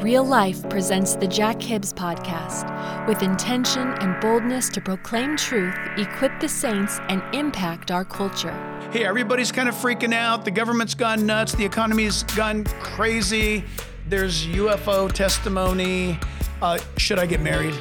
Real 0.00 0.22
Life 0.24 0.68
presents 0.70 1.16
the 1.16 1.26
Jack 1.26 1.60
Hibbs 1.60 1.92
Podcast 1.92 3.08
with 3.08 3.20
intention 3.22 3.88
and 4.00 4.20
boldness 4.20 4.68
to 4.68 4.80
proclaim 4.80 5.36
truth, 5.36 5.74
equip 5.96 6.38
the 6.38 6.48
saints, 6.48 7.00
and 7.08 7.20
impact 7.34 7.90
our 7.90 8.04
culture. 8.04 8.52
Hey, 8.92 9.04
everybody's 9.04 9.50
kind 9.50 9.68
of 9.68 9.74
freaking 9.74 10.14
out. 10.14 10.44
The 10.44 10.52
government's 10.52 10.94
gone 10.94 11.26
nuts. 11.26 11.52
The 11.52 11.64
economy's 11.64 12.22
gone 12.22 12.62
crazy. 12.78 13.64
There's 14.06 14.46
UFO 14.46 15.12
testimony. 15.12 16.16
Uh, 16.62 16.78
should 16.96 17.18
I 17.18 17.26
get 17.26 17.40
married? 17.40 17.74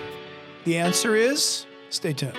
The 0.66 0.76
answer 0.80 1.16
is 1.16 1.68
stay 1.92 2.14
tuned. 2.14 2.36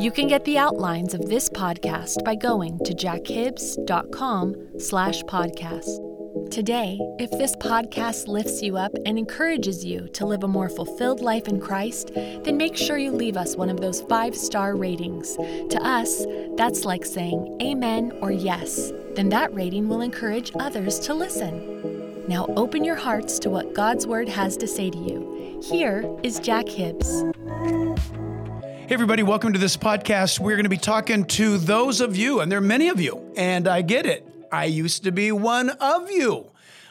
You 0.00 0.10
can 0.10 0.28
get 0.28 0.46
the 0.46 0.56
outlines 0.56 1.12
of 1.12 1.28
this 1.28 1.50
podcast 1.50 2.24
by 2.24 2.36
going 2.36 2.78
to 2.84 2.94
jackhibbs.com 2.94 4.78
slash 4.78 5.22
podcast. 5.24 6.19
Today, 6.30 6.96
if 7.18 7.28
this 7.32 7.56
podcast 7.56 8.28
lifts 8.28 8.62
you 8.62 8.76
up 8.76 8.92
and 9.04 9.18
encourages 9.18 9.84
you 9.84 10.06
to 10.12 10.24
live 10.24 10.44
a 10.44 10.48
more 10.48 10.68
fulfilled 10.68 11.20
life 11.20 11.48
in 11.48 11.60
Christ, 11.60 12.12
then 12.14 12.56
make 12.56 12.76
sure 12.76 12.98
you 12.98 13.10
leave 13.10 13.36
us 13.36 13.56
one 13.56 13.68
of 13.68 13.80
those 13.80 14.02
five 14.02 14.36
star 14.36 14.76
ratings. 14.76 15.34
To 15.34 15.80
us, 15.82 16.24
that's 16.56 16.84
like 16.84 17.04
saying 17.04 17.58
amen 17.60 18.12
or 18.20 18.30
yes. 18.30 18.92
Then 19.16 19.28
that 19.30 19.52
rating 19.52 19.88
will 19.88 20.02
encourage 20.02 20.52
others 20.60 21.00
to 21.00 21.14
listen. 21.14 22.24
Now 22.28 22.46
open 22.56 22.84
your 22.84 22.96
hearts 22.96 23.40
to 23.40 23.50
what 23.50 23.74
God's 23.74 24.06
Word 24.06 24.28
has 24.28 24.56
to 24.58 24.68
say 24.68 24.88
to 24.88 24.98
you. 24.98 25.60
Here 25.64 26.08
is 26.22 26.38
Jack 26.38 26.68
Hibbs. 26.68 27.24
Hey, 27.50 28.94
everybody, 28.94 29.24
welcome 29.24 29.52
to 29.52 29.58
this 29.58 29.76
podcast. 29.76 30.38
We're 30.38 30.56
going 30.56 30.64
to 30.64 30.68
be 30.68 30.76
talking 30.76 31.24
to 31.24 31.58
those 31.58 32.00
of 32.00 32.16
you, 32.16 32.38
and 32.38 32.52
there 32.52 32.58
are 32.58 32.62
many 32.62 32.88
of 32.88 33.00
you, 33.00 33.32
and 33.36 33.66
I 33.66 33.82
get 33.82 34.06
it. 34.06 34.29
I 34.52 34.64
used 34.64 35.04
to 35.04 35.12
be 35.12 35.32
one 35.32 35.70
of 35.70 36.10
you, 36.10 36.50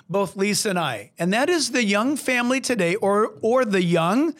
both 0.09 0.35
Lisa 0.35 0.71
and 0.71 0.79
I. 0.79 1.11
And 1.19 1.33
that 1.33 1.49
is 1.49 1.71
the 1.71 1.83
young 1.83 2.17
family 2.17 2.61
today, 2.61 2.95
or, 2.95 3.33
or 3.41 3.65
the 3.65 3.83
young 3.83 4.33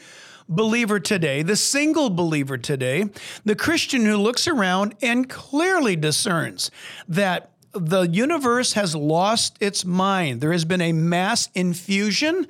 believer 0.48 1.00
today, 1.00 1.44
the 1.44 1.56
single 1.56 2.10
believer 2.10 2.58
today, 2.58 3.06
the 3.46 3.56
Christian 3.56 4.06
who 4.06 4.18
looks 4.18 4.48
around 4.48 4.96
and 5.02 5.30
clearly 5.30 5.96
discerns 5.96 6.72
that 7.08 7.52
the 7.72 8.02
universe 8.02 8.74
has 8.74 8.96
lost 8.96 9.58
its 9.60 9.86
mind. 9.86 10.42
There 10.42 10.52
has 10.52 10.66
been 10.66 10.82
a 10.82 10.92
mass 10.92 11.50
infusion 11.54 12.48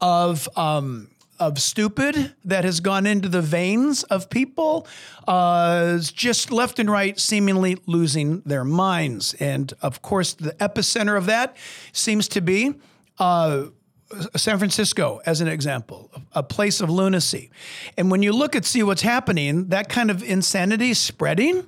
of 0.00 0.48
um, 0.56 1.08
of 1.38 1.60
stupid 1.60 2.34
that 2.44 2.64
has 2.64 2.80
gone 2.80 3.06
into 3.06 3.28
the 3.28 3.42
veins 3.42 4.02
of 4.04 4.30
people, 4.30 4.86
uh, 5.26 5.98
just 5.98 6.50
left 6.50 6.78
and 6.78 6.90
right, 6.90 7.18
seemingly 7.18 7.78
losing 7.86 8.40
their 8.40 8.64
minds. 8.64 9.34
And 9.34 9.72
of 9.82 10.02
course, 10.02 10.34
the 10.34 10.52
epicenter 10.52 11.16
of 11.16 11.26
that 11.26 11.56
seems 11.92 12.28
to 12.28 12.40
be. 12.40 12.74
Uh, 13.18 13.66
Uh, 14.10 14.24
San 14.36 14.56
Francisco, 14.58 15.20
as 15.26 15.42
an 15.42 15.48
example, 15.48 16.10
a 16.32 16.42
place 16.42 16.80
of 16.80 16.88
lunacy. 16.88 17.50
And 17.98 18.10
when 18.10 18.22
you 18.22 18.32
look 18.32 18.56
at 18.56 18.64
see 18.64 18.82
what's 18.82 19.02
happening, 19.02 19.68
that 19.68 19.90
kind 19.90 20.10
of 20.10 20.22
insanity 20.22 20.90
is 20.90 20.98
spreading. 20.98 21.66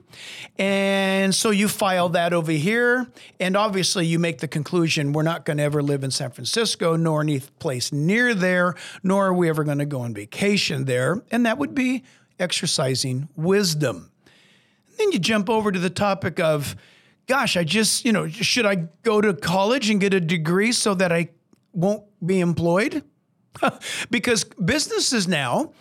And 0.58 1.34
so 1.34 1.50
you 1.50 1.68
file 1.68 2.08
that 2.10 2.32
over 2.32 2.52
here. 2.52 3.06
And 3.38 3.56
obviously, 3.56 4.06
you 4.06 4.18
make 4.18 4.38
the 4.38 4.48
conclusion 4.48 5.12
we're 5.12 5.22
not 5.22 5.44
going 5.44 5.58
to 5.58 5.62
ever 5.62 5.82
live 5.82 6.02
in 6.02 6.10
San 6.10 6.30
Francisco, 6.30 6.96
nor 6.96 7.20
any 7.20 7.40
place 7.40 7.92
near 7.92 8.34
there, 8.34 8.74
nor 9.02 9.26
are 9.26 9.34
we 9.34 9.50
ever 9.50 9.62
going 9.62 9.78
to 9.78 9.86
go 9.86 10.00
on 10.00 10.14
vacation 10.14 10.86
there. 10.86 11.22
And 11.30 11.44
that 11.44 11.58
would 11.58 11.74
be 11.74 12.04
exercising 12.38 13.28
wisdom. 13.36 14.10
And 14.88 14.96
then 14.96 15.12
you 15.12 15.18
jump 15.18 15.50
over 15.50 15.70
to 15.70 15.78
the 15.78 15.90
topic 15.90 16.40
of, 16.40 16.74
gosh, 17.26 17.58
I 17.58 17.64
just, 17.64 18.06
you 18.06 18.12
know, 18.12 18.28
should 18.28 18.64
I 18.64 18.88
go 19.02 19.20
to 19.20 19.34
college 19.34 19.90
and 19.90 20.00
get 20.00 20.14
a 20.14 20.20
degree 20.20 20.72
so 20.72 20.94
that 20.94 21.12
I 21.12 21.28
won't 21.72 22.04
be 22.24 22.40
employed 22.40 23.04
because 24.10 24.44
businesses 24.44 25.26
now 25.28 25.72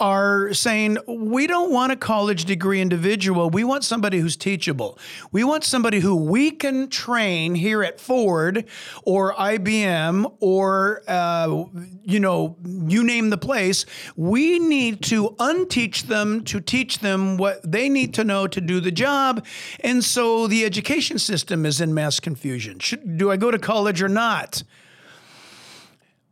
are 0.00 0.52
saying 0.54 0.98
we 1.06 1.46
don't 1.46 1.72
want 1.72 1.92
a 1.92 1.96
college 1.96 2.44
degree 2.44 2.80
individual. 2.80 3.50
We 3.50 3.64
want 3.64 3.84
somebody 3.84 4.18
who's 4.18 4.36
teachable. 4.36 4.98
We 5.32 5.44
want 5.44 5.64
somebody 5.64 6.00
who 6.00 6.14
we 6.14 6.52
can 6.52 6.88
train 6.88 7.54
here 7.54 7.82
at 7.82 8.00
Ford 8.00 8.64
or 9.02 9.34
IBM 9.34 10.36
or, 10.40 11.02
uh, 11.08 11.64
you 12.04 12.20
know, 12.20 12.56
you 12.64 13.02
name 13.02 13.30
the 13.30 13.38
place. 13.38 13.86
We 14.16 14.58
need 14.58 15.02
to 15.04 15.34
unteach 15.38 16.04
them 16.04 16.44
to 16.44 16.60
teach 16.60 17.00
them 17.00 17.36
what 17.36 17.60
they 17.70 17.88
need 17.88 18.14
to 18.14 18.24
know 18.24 18.46
to 18.46 18.60
do 18.60 18.80
the 18.80 18.92
job. 18.92 19.44
And 19.80 20.04
so 20.04 20.46
the 20.46 20.64
education 20.64 21.18
system 21.18 21.66
is 21.66 21.80
in 21.80 21.92
mass 21.92 22.20
confusion. 22.20 22.78
Should, 22.78 23.18
do 23.18 23.30
I 23.30 23.36
go 23.36 23.50
to 23.50 23.58
college 23.58 24.00
or 24.00 24.08
not? 24.08 24.62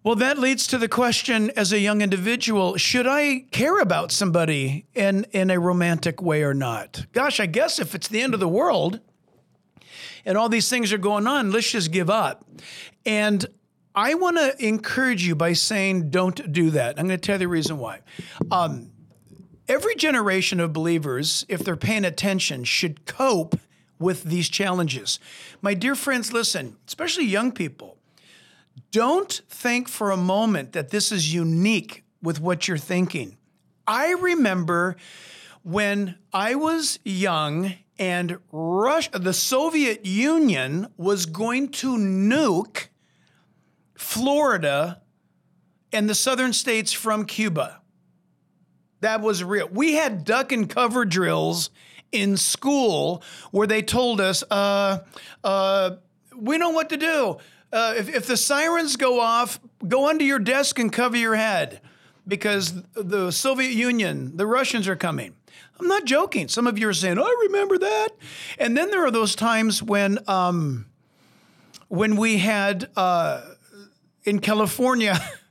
Well, 0.06 0.14
that 0.14 0.38
leads 0.38 0.68
to 0.68 0.78
the 0.78 0.86
question 0.86 1.50
as 1.56 1.72
a 1.72 1.80
young 1.80 2.00
individual 2.00 2.76
should 2.76 3.08
I 3.08 3.40
care 3.50 3.80
about 3.80 4.12
somebody 4.12 4.86
in, 4.94 5.26
in 5.32 5.50
a 5.50 5.58
romantic 5.58 6.22
way 6.22 6.44
or 6.44 6.54
not? 6.54 7.06
Gosh, 7.10 7.40
I 7.40 7.46
guess 7.46 7.80
if 7.80 7.92
it's 7.92 8.06
the 8.06 8.22
end 8.22 8.32
of 8.32 8.38
the 8.38 8.46
world 8.46 9.00
and 10.24 10.38
all 10.38 10.48
these 10.48 10.68
things 10.68 10.92
are 10.92 10.98
going 10.98 11.26
on, 11.26 11.50
let's 11.50 11.72
just 11.72 11.90
give 11.90 12.08
up. 12.08 12.44
And 13.04 13.44
I 13.96 14.14
want 14.14 14.36
to 14.36 14.54
encourage 14.64 15.26
you 15.26 15.34
by 15.34 15.54
saying, 15.54 16.10
don't 16.10 16.52
do 16.52 16.70
that. 16.70 17.00
I'm 17.00 17.08
going 17.08 17.18
to 17.18 17.26
tell 17.26 17.34
you 17.34 17.40
the 17.40 17.48
reason 17.48 17.78
why. 17.78 18.02
Um, 18.52 18.92
every 19.66 19.96
generation 19.96 20.60
of 20.60 20.72
believers, 20.72 21.44
if 21.48 21.64
they're 21.64 21.76
paying 21.76 22.04
attention, 22.04 22.62
should 22.62 23.06
cope 23.06 23.58
with 23.98 24.22
these 24.22 24.48
challenges. 24.48 25.18
My 25.62 25.74
dear 25.74 25.96
friends, 25.96 26.32
listen, 26.32 26.76
especially 26.86 27.24
young 27.24 27.50
people 27.50 27.95
don't 28.90 29.40
think 29.48 29.88
for 29.88 30.10
a 30.10 30.16
moment 30.16 30.72
that 30.72 30.90
this 30.90 31.12
is 31.12 31.32
unique 31.32 32.04
with 32.22 32.40
what 32.40 32.66
you're 32.66 32.78
thinking. 32.78 33.36
I 33.86 34.12
remember 34.12 34.96
when 35.62 36.16
I 36.32 36.54
was 36.54 36.98
young 37.04 37.74
and 37.98 38.38
Russia, 38.52 39.18
the 39.18 39.32
Soviet 39.32 40.04
Union 40.04 40.88
was 40.96 41.26
going 41.26 41.68
to 41.68 41.96
nuke 41.96 42.88
Florida 43.94 45.02
and 45.92 46.08
the 46.08 46.14
southern 46.14 46.52
states 46.52 46.92
from 46.92 47.24
Cuba. 47.24 47.80
That 49.00 49.20
was 49.20 49.42
real. 49.42 49.68
We 49.70 49.94
had 49.94 50.24
duck 50.24 50.52
and 50.52 50.68
cover 50.68 51.04
drills 51.04 51.70
in 52.12 52.36
school 52.36 53.22
where 53.50 53.66
they 53.66 53.82
told 53.82 54.20
us, 54.20 54.42
uh, 54.50 54.98
uh, 55.44 55.90
we 56.36 56.58
know 56.58 56.70
what 56.70 56.88
to 56.90 56.96
do 56.96 57.38
uh, 57.76 57.94
if, 57.94 58.08
if 58.08 58.26
the 58.26 58.36
sirens 58.36 58.96
go 58.96 59.20
off, 59.20 59.60
go 59.86 60.08
under 60.08 60.24
your 60.24 60.38
desk 60.38 60.78
and 60.78 60.90
cover 60.90 61.16
your 61.16 61.34
head 61.34 61.82
because 62.26 62.82
the 62.94 63.30
Soviet 63.30 63.72
Union, 63.72 64.36
the 64.36 64.46
Russians 64.46 64.88
are 64.88 64.96
coming. 64.96 65.34
I'm 65.78 65.86
not 65.86 66.06
joking. 66.06 66.48
Some 66.48 66.66
of 66.66 66.78
you 66.78 66.88
are 66.88 66.94
saying, 66.94 67.18
I 67.18 67.36
remember 67.48 67.76
that. 67.78 68.08
And 68.58 68.74
then 68.76 68.90
there 68.90 69.04
are 69.04 69.10
those 69.10 69.34
times 69.34 69.82
when, 69.82 70.18
um, 70.26 70.86
when 71.88 72.16
we 72.16 72.38
had 72.38 72.88
uh, 72.96 73.42
in 74.24 74.38
California, 74.38 75.20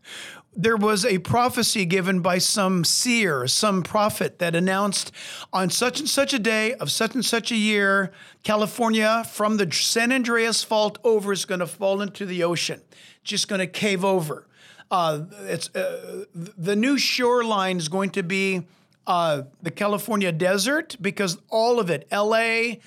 there 0.56 0.78
was 0.78 1.06
a 1.06 1.20
prophecy 1.20 1.86
given 1.86 2.22
by 2.22 2.38
some 2.38 2.84
seer, 2.84 3.48
some 3.48 3.84
prophet 3.84 4.40
that 4.40 4.56
announced 4.56 5.12
on 5.52 5.70
such 5.70 6.00
and 6.00 6.08
such 6.08 6.34
a 6.34 6.40
day 6.40 6.74
of 6.76 6.90
such 6.90 7.14
and 7.14 7.26
such 7.26 7.52
a 7.52 7.56
year, 7.56 8.12
California 8.44 9.24
from 9.30 9.58
the 9.58 9.70
San 9.72 10.12
Andreas 10.12 10.64
Fault 10.64 10.98
over 11.04 11.34
is 11.34 11.46
going 11.46 11.60
to 11.60 11.68
fall 11.68 12.02
into 12.02 12.26
the 12.26 12.44
ocean, 12.44 12.82
just 13.24 13.48
going 13.48 13.60
to 13.60 13.68
cave 13.68 14.06
over. 14.06 14.48
Uh, 14.90 15.24
it's 15.42 15.74
uh, 15.76 16.26
the 16.34 16.76
new 16.76 16.98
shoreline 16.98 17.78
is 17.78 17.90
going 17.90 18.12
to 18.12 18.24
be 18.24 18.66
uh, 19.08 19.44
the 19.62 19.72
California 19.72 20.32
desert 20.32 20.96
because 21.02 21.38
all 21.50 21.80
of 21.80 21.90
it, 21.90 22.08
L.A 22.12 22.80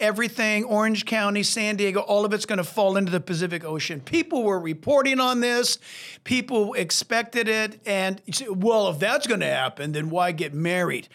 everything, 0.00 0.64
Orange 0.64 1.04
County, 1.04 1.42
San 1.42 1.76
Diego, 1.76 2.00
all 2.00 2.24
of 2.24 2.32
it's 2.32 2.46
going 2.46 2.58
to 2.58 2.64
fall 2.64 2.96
into 2.96 3.12
the 3.12 3.20
Pacific 3.20 3.64
Ocean. 3.64 4.00
People 4.00 4.42
were 4.42 4.58
reporting 4.58 5.20
on 5.20 5.40
this, 5.40 5.78
people 6.24 6.74
expected 6.74 7.48
it, 7.48 7.80
and 7.86 8.20
say, 8.30 8.48
well, 8.48 8.88
if 8.88 8.98
that's 8.98 9.26
going 9.26 9.40
to 9.40 9.46
happen, 9.46 9.92
then 9.92 10.10
why 10.10 10.32
get 10.32 10.52
married? 10.52 11.08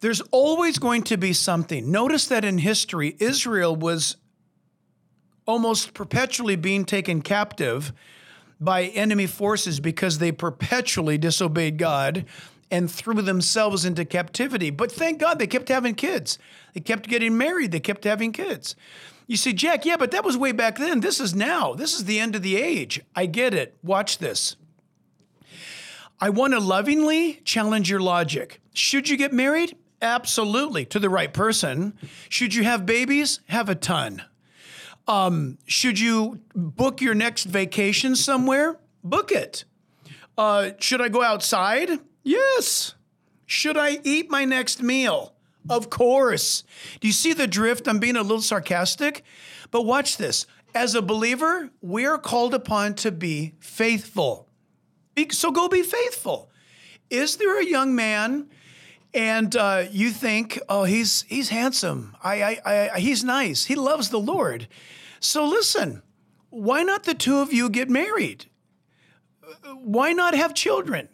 There's 0.00 0.20
always 0.30 0.78
going 0.78 1.02
to 1.04 1.16
be 1.16 1.32
something. 1.32 1.90
Notice 1.90 2.26
that 2.26 2.44
in 2.44 2.58
history, 2.58 3.16
Israel 3.18 3.74
was 3.74 4.16
almost 5.46 5.94
perpetually 5.94 6.56
being 6.56 6.84
taken 6.84 7.22
captive 7.22 7.92
by 8.60 8.84
enemy 8.84 9.26
forces 9.26 9.80
because 9.80 10.18
they 10.18 10.32
perpetually 10.32 11.18
disobeyed 11.18 11.78
God 11.78 12.24
and 12.70 12.90
threw 12.90 13.22
themselves 13.22 13.84
into 13.84 14.04
captivity. 14.04 14.70
But 14.70 14.90
thank 14.90 15.18
God 15.18 15.38
they 15.38 15.46
kept 15.46 15.68
having 15.68 15.94
kids. 15.94 16.38
They 16.74 16.80
kept 16.80 17.08
getting 17.08 17.38
married. 17.38 17.72
They 17.72 17.80
kept 17.80 18.04
having 18.04 18.32
kids. 18.32 18.74
You 19.26 19.36
see, 19.36 19.52
Jack, 19.52 19.84
yeah, 19.84 19.96
but 19.96 20.12
that 20.12 20.24
was 20.24 20.36
way 20.36 20.52
back 20.52 20.78
then. 20.78 21.00
This 21.00 21.20
is 21.20 21.34
now. 21.34 21.74
This 21.74 21.94
is 21.94 22.04
the 22.04 22.20
end 22.20 22.36
of 22.36 22.42
the 22.42 22.56
age. 22.56 23.00
I 23.14 23.26
get 23.26 23.54
it. 23.54 23.76
Watch 23.82 24.18
this. 24.18 24.56
I 26.20 26.30
want 26.30 26.54
to 26.54 26.60
lovingly 26.60 27.40
challenge 27.44 27.90
your 27.90 28.00
logic. 28.00 28.60
Should 28.72 29.08
you 29.08 29.16
get 29.16 29.32
married? 29.32 29.76
Absolutely, 30.00 30.84
to 30.86 30.98
the 30.98 31.10
right 31.10 31.32
person. 31.32 31.94
Should 32.28 32.54
you 32.54 32.64
have 32.64 32.86
babies? 32.86 33.40
Have 33.48 33.68
a 33.68 33.74
ton. 33.74 34.22
Um, 35.08 35.58
should 35.66 35.98
you 35.98 36.40
book 36.54 37.00
your 37.00 37.14
next 37.14 37.44
vacation 37.44 38.16
somewhere? 38.16 38.78
Book 39.02 39.30
it. 39.30 39.64
Uh, 40.36 40.70
should 40.78 41.00
I 41.00 41.08
go 41.08 41.22
outside? 41.22 41.98
Yes. 42.26 42.96
Should 43.46 43.76
I 43.76 44.00
eat 44.02 44.28
my 44.28 44.44
next 44.44 44.82
meal? 44.82 45.32
Of 45.70 45.90
course. 45.90 46.64
Do 47.00 47.06
you 47.06 47.12
see 47.12 47.32
the 47.32 47.46
drift? 47.46 47.86
I'm 47.86 48.00
being 48.00 48.16
a 48.16 48.22
little 48.22 48.42
sarcastic, 48.42 49.22
but 49.70 49.82
watch 49.82 50.16
this. 50.16 50.44
As 50.74 50.96
a 50.96 51.02
believer, 51.02 51.70
we 51.80 52.04
are 52.04 52.18
called 52.18 52.52
upon 52.52 52.94
to 52.94 53.12
be 53.12 53.54
faithful. 53.60 54.48
So 55.30 55.52
go 55.52 55.68
be 55.68 55.84
faithful. 55.84 56.50
Is 57.10 57.36
there 57.36 57.60
a 57.60 57.64
young 57.64 57.94
man 57.94 58.48
and 59.14 59.54
uh, 59.54 59.84
you 59.92 60.10
think, 60.10 60.58
oh, 60.68 60.82
he's 60.82 61.22
he's 61.28 61.50
handsome. 61.50 62.16
I, 62.24 62.42
I, 62.42 62.90
I, 62.94 62.98
he's 62.98 63.22
nice. 63.22 63.66
He 63.66 63.76
loves 63.76 64.10
the 64.10 64.18
Lord. 64.18 64.66
So 65.20 65.46
listen, 65.46 66.02
why 66.50 66.82
not 66.82 67.04
the 67.04 67.14
two 67.14 67.38
of 67.38 67.52
you 67.52 67.70
get 67.70 67.88
married? 67.88 68.46
Why 69.80 70.12
not 70.12 70.34
have 70.34 70.54
children? 70.54 71.08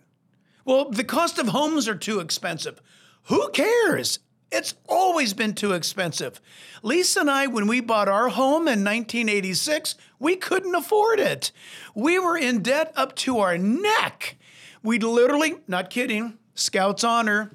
Well, 0.64 0.90
the 0.90 1.04
cost 1.04 1.38
of 1.38 1.48
homes 1.48 1.88
are 1.88 1.94
too 1.94 2.20
expensive. 2.20 2.80
Who 3.24 3.48
cares? 3.50 4.18
It's 4.50 4.74
always 4.88 5.32
been 5.32 5.54
too 5.54 5.72
expensive. 5.72 6.40
Lisa 6.82 7.20
and 7.20 7.30
I, 7.30 7.46
when 7.46 7.66
we 7.66 7.80
bought 7.80 8.08
our 8.08 8.28
home 8.28 8.68
in 8.68 8.84
1986, 8.84 9.94
we 10.18 10.36
couldn't 10.36 10.74
afford 10.74 11.20
it. 11.20 11.52
We 11.94 12.18
were 12.18 12.36
in 12.36 12.62
debt 12.62 12.92
up 12.94 13.16
to 13.16 13.38
our 13.38 13.56
neck. 13.56 14.36
We 14.82 14.98
literally, 14.98 15.56
not 15.66 15.88
kidding, 15.88 16.38
Scout's 16.54 17.02
honor 17.02 17.50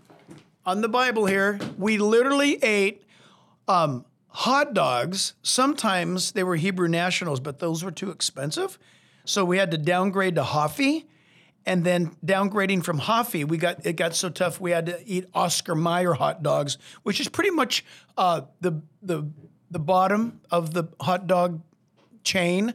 on 0.67 0.81
the 0.81 0.89
Bible 0.89 1.25
here, 1.25 1.59
we 1.77 1.97
literally 1.97 2.61
ate 2.61 3.05
um, 3.69 4.03
hot 4.27 4.73
dogs. 4.73 5.33
Sometimes 5.41 6.33
they 6.33 6.43
were 6.43 6.57
Hebrew 6.57 6.89
nationals, 6.89 7.39
but 7.39 7.59
those 7.59 7.85
were 7.85 7.91
too 7.91 8.11
expensive. 8.11 8.77
So 9.23 9.45
we 9.45 9.59
had 9.59 9.71
to 9.71 9.77
downgrade 9.77 10.35
to 10.35 10.43
Hoffy 10.43 11.07
and 11.67 11.83
then 11.83 12.15
downgrading 12.25 12.85
from 12.85 12.97
Hoffy, 12.97 13.43
we 13.43 13.57
got 13.57 13.85
it 13.85 13.97
got 13.97 14.15
so 14.15 14.29
tough 14.29 14.59
we 14.59 14.71
had 14.71 14.85
to 14.85 15.03
eat 15.05 15.25
Oscar 15.33 15.75
Mayer 15.75 16.13
hot 16.13 16.41
dogs, 16.41 16.77
which 17.03 17.19
is 17.19 17.27
pretty 17.27 17.51
much 17.51 17.85
uh, 18.17 18.41
the 18.61 18.81
the 19.03 19.29
the 19.69 19.77
bottom 19.77 20.39
of 20.49 20.73
the 20.73 20.85
hot 21.01 21.27
dog 21.27 21.61
chain, 22.23 22.73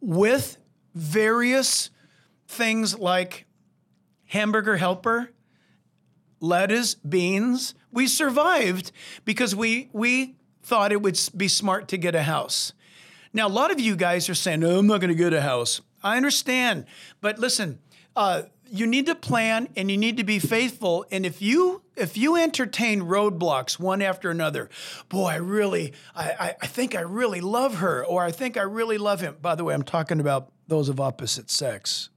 with 0.00 0.56
various 0.94 1.90
things 2.48 2.98
like 2.98 3.44
hamburger 4.24 4.78
helper, 4.78 5.32
lettuce, 6.40 6.94
beans. 6.94 7.74
We 7.92 8.06
survived 8.06 8.90
because 9.26 9.54
we 9.54 9.90
we 9.92 10.36
thought 10.62 10.92
it 10.92 11.02
would 11.02 11.20
be 11.36 11.46
smart 11.46 11.88
to 11.88 11.98
get 11.98 12.14
a 12.14 12.22
house. 12.22 12.72
Now 13.34 13.48
a 13.48 13.52
lot 13.52 13.70
of 13.70 13.78
you 13.78 13.96
guys 13.96 14.30
are 14.30 14.34
saying, 14.34 14.60
"No, 14.60 14.78
I'm 14.78 14.86
not 14.86 15.02
going 15.02 15.08
to 15.08 15.14
get 15.14 15.34
a 15.34 15.42
house." 15.42 15.82
I 16.02 16.16
understand, 16.16 16.86
but 17.20 17.38
listen 17.38 17.80
uh, 18.16 18.42
you 18.70 18.86
need 18.86 19.06
to 19.06 19.14
plan 19.14 19.68
and 19.76 19.90
you 19.90 19.96
need 19.96 20.16
to 20.18 20.24
be 20.24 20.38
faithful. 20.38 21.04
And 21.10 21.26
if 21.26 21.42
you 21.42 21.82
if 21.96 22.16
you 22.16 22.36
entertain 22.36 23.02
roadblocks 23.02 23.78
one 23.78 24.00
after 24.00 24.30
another, 24.30 24.70
boy, 25.08 25.26
I 25.26 25.36
really, 25.36 25.92
I, 26.14 26.54
I 26.60 26.66
think 26.66 26.94
I 26.94 27.00
really 27.00 27.40
love 27.42 27.76
her, 27.76 28.04
or 28.04 28.24
I 28.24 28.30
think 28.30 28.56
I 28.56 28.62
really 28.62 28.96
love 28.96 29.20
him. 29.20 29.36
By 29.42 29.54
the 29.54 29.64
way, 29.64 29.74
I'm 29.74 29.82
talking 29.82 30.18
about 30.18 30.50
those 30.66 30.88
of 30.88 30.98
opposite 30.98 31.50
sex. 31.50 32.08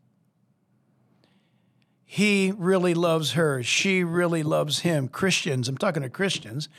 He 2.05 2.53
really 2.55 2.93
loves 2.93 3.33
her. 3.33 3.61
She 3.63 4.03
really 4.03 4.43
loves 4.43 4.79
him. 4.79 5.07
Christians, 5.07 5.67
I'm 5.67 5.77
talking 5.77 6.03
to 6.03 6.09
Christians. 6.09 6.69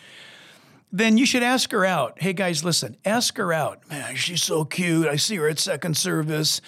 Then 0.95 1.19
you 1.19 1.27
should 1.27 1.43
ask 1.43 1.73
her 1.73 1.85
out. 1.85 2.23
Hey 2.23 2.33
guys, 2.33 2.63
listen, 2.63 2.97
ask 3.05 3.37
her 3.37 3.53
out. 3.53 3.81
Man, 3.91 4.15
she's 4.15 4.45
so 4.45 4.65
cute. 4.65 5.09
I 5.09 5.17
see 5.17 5.35
her 5.35 5.49
at 5.49 5.59
second 5.59 5.97
service 5.97 6.61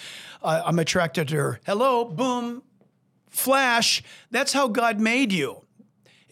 I'm 0.43 0.79
attracted 0.79 1.29
to 1.29 1.35
her. 1.37 1.59
Hello, 1.65 2.03
boom, 2.03 2.61
flash. 3.29 4.03
That's 4.29 4.51
how 4.51 4.67
God 4.67 4.99
made 4.99 5.31
you. 5.31 5.65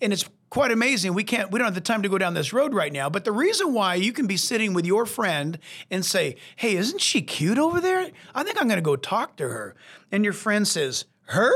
And 0.01 0.11
it's 0.11 0.25
quite 0.49 0.71
amazing. 0.71 1.13
We 1.13 1.23
can't, 1.23 1.51
we 1.51 1.57
don't 1.57 1.67
have 1.67 1.73
the 1.73 1.79
time 1.79 2.01
to 2.01 2.09
go 2.09 2.17
down 2.17 2.33
this 2.33 2.51
road 2.51 2.73
right 2.73 2.91
now. 2.91 3.09
But 3.09 3.23
the 3.23 3.31
reason 3.31 3.71
why 3.71 3.95
you 3.95 4.11
can 4.11 4.27
be 4.27 4.35
sitting 4.35 4.73
with 4.73 4.85
your 4.85 5.05
friend 5.05 5.57
and 5.89 6.05
say, 6.05 6.35
Hey, 6.57 6.75
isn't 6.75 6.99
she 6.99 7.21
cute 7.21 7.57
over 7.57 7.79
there? 7.79 8.11
I 8.33 8.43
think 8.43 8.59
I'm 8.59 8.67
going 8.67 8.75
to 8.77 8.81
go 8.81 8.97
talk 8.97 9.37
to 9.37 9.47
her. 9.47 9.73
And 10.11 10.25
your 10.25 10.33
friend 10.33 10.67
says, 10.67 11.05
Her? 11.27 11.53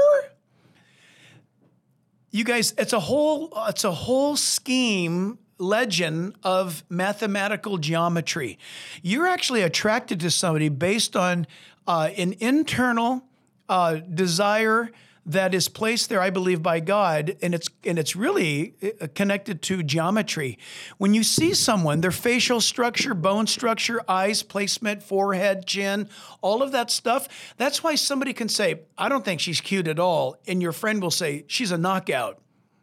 You 2.32 2.46
guys, 2.46 2.74
it's 2.78 2.94
a 2.94 3.00
whole, 3.02 3.52
it's 3.68 3.84
a 3.84 3.92
whole 3.92 4.38
scheme 4.38 5.38
legend 5.60 6.36
of 6.44 6.84
mathematical 6.90 7.78
geometry. 7.78 8.58
You're 9.02 9.28
actually 9.28 9.62
attracted 9.62 10.20
to 10.22 10.32
somebody 10.32 10.70
based 10.70 11.16
on 11.16 11.46
uh, 11.86 12.10
an 12.18 12.36
internal 12.40 13.24
uh, 13.68 13.96
desire 13.96 14.90
that 15.26 15.54
is 15.54 15.70
placed 15.70 16.10
there, 16.10 16.22
I 16.22 16.32
believe, 16.32 16.64
by 16.64 16.80
God, 16.80 17.38
and 17.42 17.54
it's 17.54 17.70
and 17.84 18.00
it's 18.00 18.16
really 18.16 18.74
uh, 18.82 19.08
connected 19.14 19.62
to 19.64 19.84
geometry. 19.84 20.58
When 20.98 21.14
you 21.14 21.24
see 21.24 21.54
someone, 21.54 22.02
their 22.02 22.10
facial 22.10 22.62
structure, 22.62 23.14
bone 23.14 23.46
structure, 23.46 24.02
eyes 24.08 24.42
placement, 24.42 25.04
forehead, 25.04 25.68
chin, 25.68 26.10
all 26.42 26.64
of 26.64 26.72
that 26.72 26.90
stuff, 26.90 27.28
that's 27.58 27.84
why 27.84 27.94
somebody 27.94 28.34
can 28.34 28.50
say, 28.50 28.82
"I 28.98 29.08
don't 29.08 29.24
think 29.24 29.40
she's 29.40 29.62
cute 29.62 29.88
at 29.88 30.00
all," 30.00 30.36
and 30.48 30.64
your 30.64 30.72
friend 30.72 31.00
will 31.00 31.12
say, 31.12 31.44
"She's 31.48 31.72
a 31.72 31.78
knockout." 31.78 32.40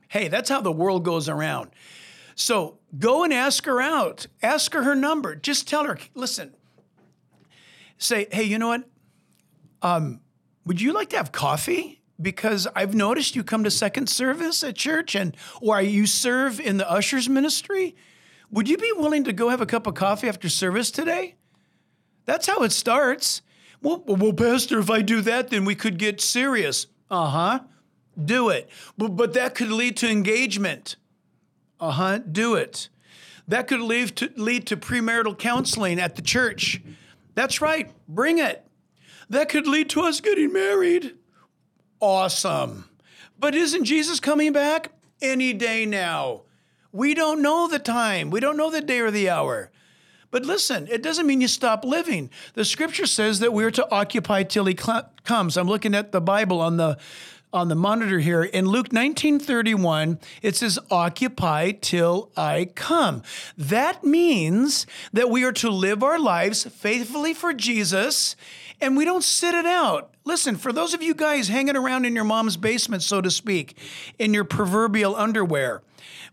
Hey, 0.09 0.29
that's 0.29 0.49
how 0.49 0.61
the 0.61 0.73
world 0.73 1.05
goes 1.05 1.29
around. 1.29 1.71
So 2.37 2.79
go 2.97 3.25
and 3.25 3.33
ask 3.33 3.65
her 3.65 3.81
out. 3.81 4.27
Ask 4.43 4.75
her 4.75 4.83
her 4.85 4.95
number. 4.95 5.35
Just 5.35 5.67
tell 5.67 5.85
her, 5.85 5.99
listen, 6.15 6.55
say, 7.99 8.29
hey, 8.31 8.45
you 8.45 8.59
know 8.59 8.69
what? 8.69 8.85
Um, 9.83 10.21
would 10.67 10.81
you 10.81 10.93
like 10.93 11.11
to 11.11 11.17
have 11.17 11.33
coffee? 11.33 12.03
Because 12.21 12.69
I've 12.77 12.95
noticed 12.95 13.37
you 13.37 13.43
come 13.43 13.65
to 13.65 13.71
second 13.71 14.09
service 14.09 14.63
at 14.63 14.77
church 14.77 15.15
and 15.15 15.37
or 15.61 15.81
you 15.81 16.07
serve 16.07 16.61
in 16.61 16.77
the 16.77 16.91
ushers 16.91 17.29
ministry. 17.29 17.97
Would 18.51 18.69
you 18.69 18.77
be 18.77 18.93
willing 18.95 19.25
to 19.25 19.33
go 19.33 19.49
have 19.49 19.61
a 19.61 19.67
cup 19.67 19.87
of 19.87 19.95
coffee 19.95 20.29
after 20.29 20.49
service 20.49 20.91
today? 20.91 21.37
That's 22.27 22.47
how 22.47 22.63
it 22.63 22.73
starts. 22.73 23.41
Well, 23.81 24.03
well, 24.07 24.33
Pastor, 24.33 24.79
if 24.79 24.91
I 24.91 25.01
do 25.01 25.21
that, 25.23 25.49
then 25.49 25.65
we 25.65 25.75
could 25.75 25.99
get 25.99 26.21
serious. 26.21 26.87
Uh 27.11 27.29
huh. 27.31 27.61
Do 28.23 28.51
it. 28.51 28.69
But, 28.99 29.17
but 29.17 29.33
that 29.35 29.55
could 29.55 29.71
lead 29.71 29.97
to 29.99 30.11
engagement. 30.11 30.97
Uh 31.81 31.91
huh. 31.91 32.19
Do 32.19 32.55
it. 32.55 32.89
That 33.49 33.69
could 33.69 33.81
lead 33.81 34.17
to, 34.17 34.31
lead 34.37 34.67
to 34.67 34.77
premarital 34.77 35.39
counseling 35.39 36.01
at 36.01 36.17
the 36.17 36.23
church. 36.23 36.83
That's 37.35 37.61
right. 37.61 37.91
Bring 38.09 38.39
it 38.39 38.67
that 39.31 39.49
could 39.49 39.67
lead 39.67 39.91
to 39.91 40.03
us 40.03 40.21
getting 40.21 40.53
married. 40.53 41.15
Awesome. 42.01 42.89
But 43.39 43.55
isn't 43.55 43.85
Jesus 43.85 44.21
coming 44.21 44.53
back? 44.53 44.93
Any 45.21 45.53
day 45.53 45.87
now. 45.87 46.43
We 46.93 47.15
don't 47.15 47.43
know 47.43 47.69
the 47.69 47.79
time, 47.79 48.31
we 48.31 48.41
don't 48.41 48.57
know 48.57 48.71
the 48.71 48.81
day 48.81 49.01
or 49.01 49.11
the 49.11 49.29
hour. 49.29 49.71
But 50.31 50.45
listen, 50.45 50.89
it 50.91 51.03
doesn't 51.03 51.27
mean 51.27 51.41
you 51.41 51.49
stop 51.49 51.85
living. 51.85 52.31
The 52.55 52.65
scripture 52.65 53.07
says 53.07 53.39
that 53.39 53.53
we're 53.53 53.71
to 53.71 53.91
occupy 53.91 54.43
till 54.43 54.65
he 54.65 54.75
comes. 54.75 55.57
I'm 55.57 55.69
looking 55.69 55.95
at 55.95 56.13
the 56.13 56.21
Bible 56.21 56.61
on 56.61 56.77
the 56.77 56.99
on 57.57 57.69
the 57.69 57.75
monitor 57.75 58.21
here. 58.21 58.45
In 58.45 58.67
Luke 58.67 58.91
19:31, 58.93 60.21
it 60.43 60.55
says 60.55 60.79
occupy 60.91 61.73
till 61.73 62.31
I 62.37 62.69
come. 62.75 63.23
That 63.57 64.05
means 64.05 64.87
that 65.13 65.31
we 65.31 65.43
are 65.43 65.53
to 65.53 65.71
live 65.71 66.03
our 66.03 66.19
lives 66.19 66.65
faithfully 66.65 67.35
for 67.35 67.53
Jesus 67.53 68.37
and 68.81 68.97
we 68.97 69.05
don't 69.05 69.25
sit 69.25 69.55
it 69.55 69.67
out. 69.67 70.11
Listen, 70.25 70.57
for 70.57 70.73
those 70.73 70.93
of 70.93 71.03
you 71.03 71.15
guys 71.15 71.49
hanging 71.49 71.77
around 71.77 72.05
in 72.05 72.15
your 72.15 72.25
mom's 72.25 72.57
basement, 72.57 73.03
so 73.03 73.21
to 73.21 73.31
speak, 73.31 73.79
in 74.19 74.35
your 74.35 74.45
proverbial 74.45 75.17
underwear, 75.17 75.83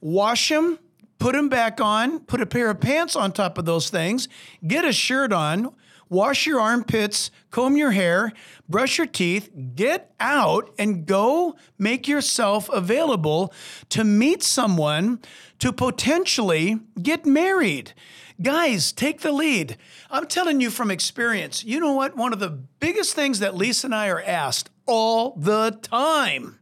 wash 0.02 0.50
them, 0.50 0.80
put 1.20 1.34
them 1.34 1.48
back 1.48 1.80
on, 1.80 2.20
put 2.20 2.42
a 2.42 2.46
pair 2.46 2.70
of 2.70 2.82
pants 2.82 3.16
on 3.16 3.32
top 3.32 3.58
of 3.58 3.66
those 3.66 3.90
things, 3.90 4.28
get 4.68 4.84
a 4.84 4.92
shirt 4.92 5.32
on, 5.32 5.74
wash 6.14 6.46
your 6.46 6.62
armpits, 6.62 7.32
comb 7.50 7.76
your 7.76 7.92
hair, 7.92 8.32
brush 8.70 9.00
your 9.00 9.08
teeth, 9.08 9.50
get 9.76 10.14
out 10.20 10.70
and 10.78 11.06
go 11.08 11.56
make 11.78 12.08
yourself 12.08 12.70
available 12.70 13.52
to 13.90 14.04
meet 14.04 14.44
someone 14.44 15.20
to 15.58 15.74
potentially 15.74 16.80
get 17.02 17.26
married. 17.26 17.94
Guys, 18.42 18.92
take 18.92 19.22
the 19.22 19.32
lead. 19.32 19.76
I'm 20.12 20.28
telling 20.28 20.62
you 20.62 20.70
from 20.70 20.92
experience, 20.92 21.66
you 21.66 21.80
know 21.80 21.94
what? 21.94 22.16
One 22.16 22.32
of 22.32 22.40
the 22.40 22.50
biggest 22.50 23.16
things 23.16 23.40
that 23.40 23.56
Lisa 23.56 23.88
and 23.88 23.96
I 23.96 24.10
are 24.10 24.22
asked 24.22 24.70
all 24.86 25.36
the 25.36 25.78
time 25.82 26.60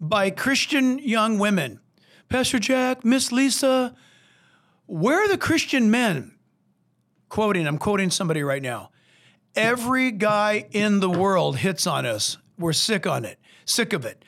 by 0.00 0.30
Christian 0.30 0.98
young 0.98 1.38
women 1.38 1.80
Pastor 2.28 2.58
Jack, 2.58 3.04
Miss 3.04 3.30
Lisa, 3.30 3.94
where 4.86 5.22
are 5.22 5.28
the 5.28 5.38
Christian 5.38 5.90
men? 5.92 6.35
Quoting, 7.28 7.66
I'm 7.66 7.78
quoting 7.78 8.10
somebody 8.10 8.42
right 8.42 8.62
now. 8.62 8.90
Every 9.54 10.10
guy 10.10 10.66
in 10.70 11.00
the 11.00 11.10
world 11.10 11.58
hits 11.58 11.86
on 11.86 12.04
us. 12.06 12.36
We're 12.58 12.72
sick 12.72 13.06
on 13.06 13.24
it, 13.24 13.38
sick 13.64 13.92
of 13.92 14.04
it. 14.04 14.24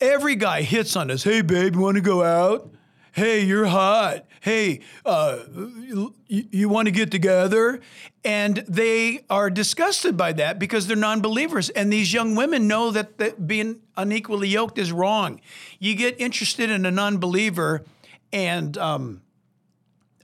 Every 0.00 0.36
guy 0.36 0.62
hits 0.62 0.96
on 0.96 1.10
us. 1.10 1.24
Hey, 1.24 1.42
babe, 1.42 1.74
you 1.74 1.80
want 1.80 1.96
to 1.96 2.02
go 2.02 2.22
out? 2.22 2.70
Hey, 3.12 3.44
you're 3.44 3.66
hot. 3.66 4.24
Hey, 4.40 4.80
uh, 5.04 5.40
you, 5.50 6.14
you 6.28 6.68
want 6.68 6.86
to 6.86 6.92
get 6.92 7.10
together? 7.10 7.80
And 8.24 8.58
they 8.68 9.24
are 9.28 9.50
disgusted 9.50 10.16
by 10.16 10.32
that 10.34 10.58
because 10.58 10.86
they're 10.86 10.96
non 10.96 11.20
believers. 11.20 11.70
And 11.70 11.92
these 11.92 12.12
young 12.12 12.36
women 12.36 12.68
know 12.68 12.90
that, 12.92 13.18
that 13.18 13.46
being 13.46 13.80
unequally 13.96 14.48
yoked 14.48 14.78
is 14.78 14.92
wrong. 14.92 15.40
You 15.78 15.94
get 15.96 16.20
interested 16.20 16.70
in 16.70 16.86
a 16.86 16.90
non 16.90 17.18
believer, 17.18 17.84
and 18.32 18.78
um, 18.78 19.22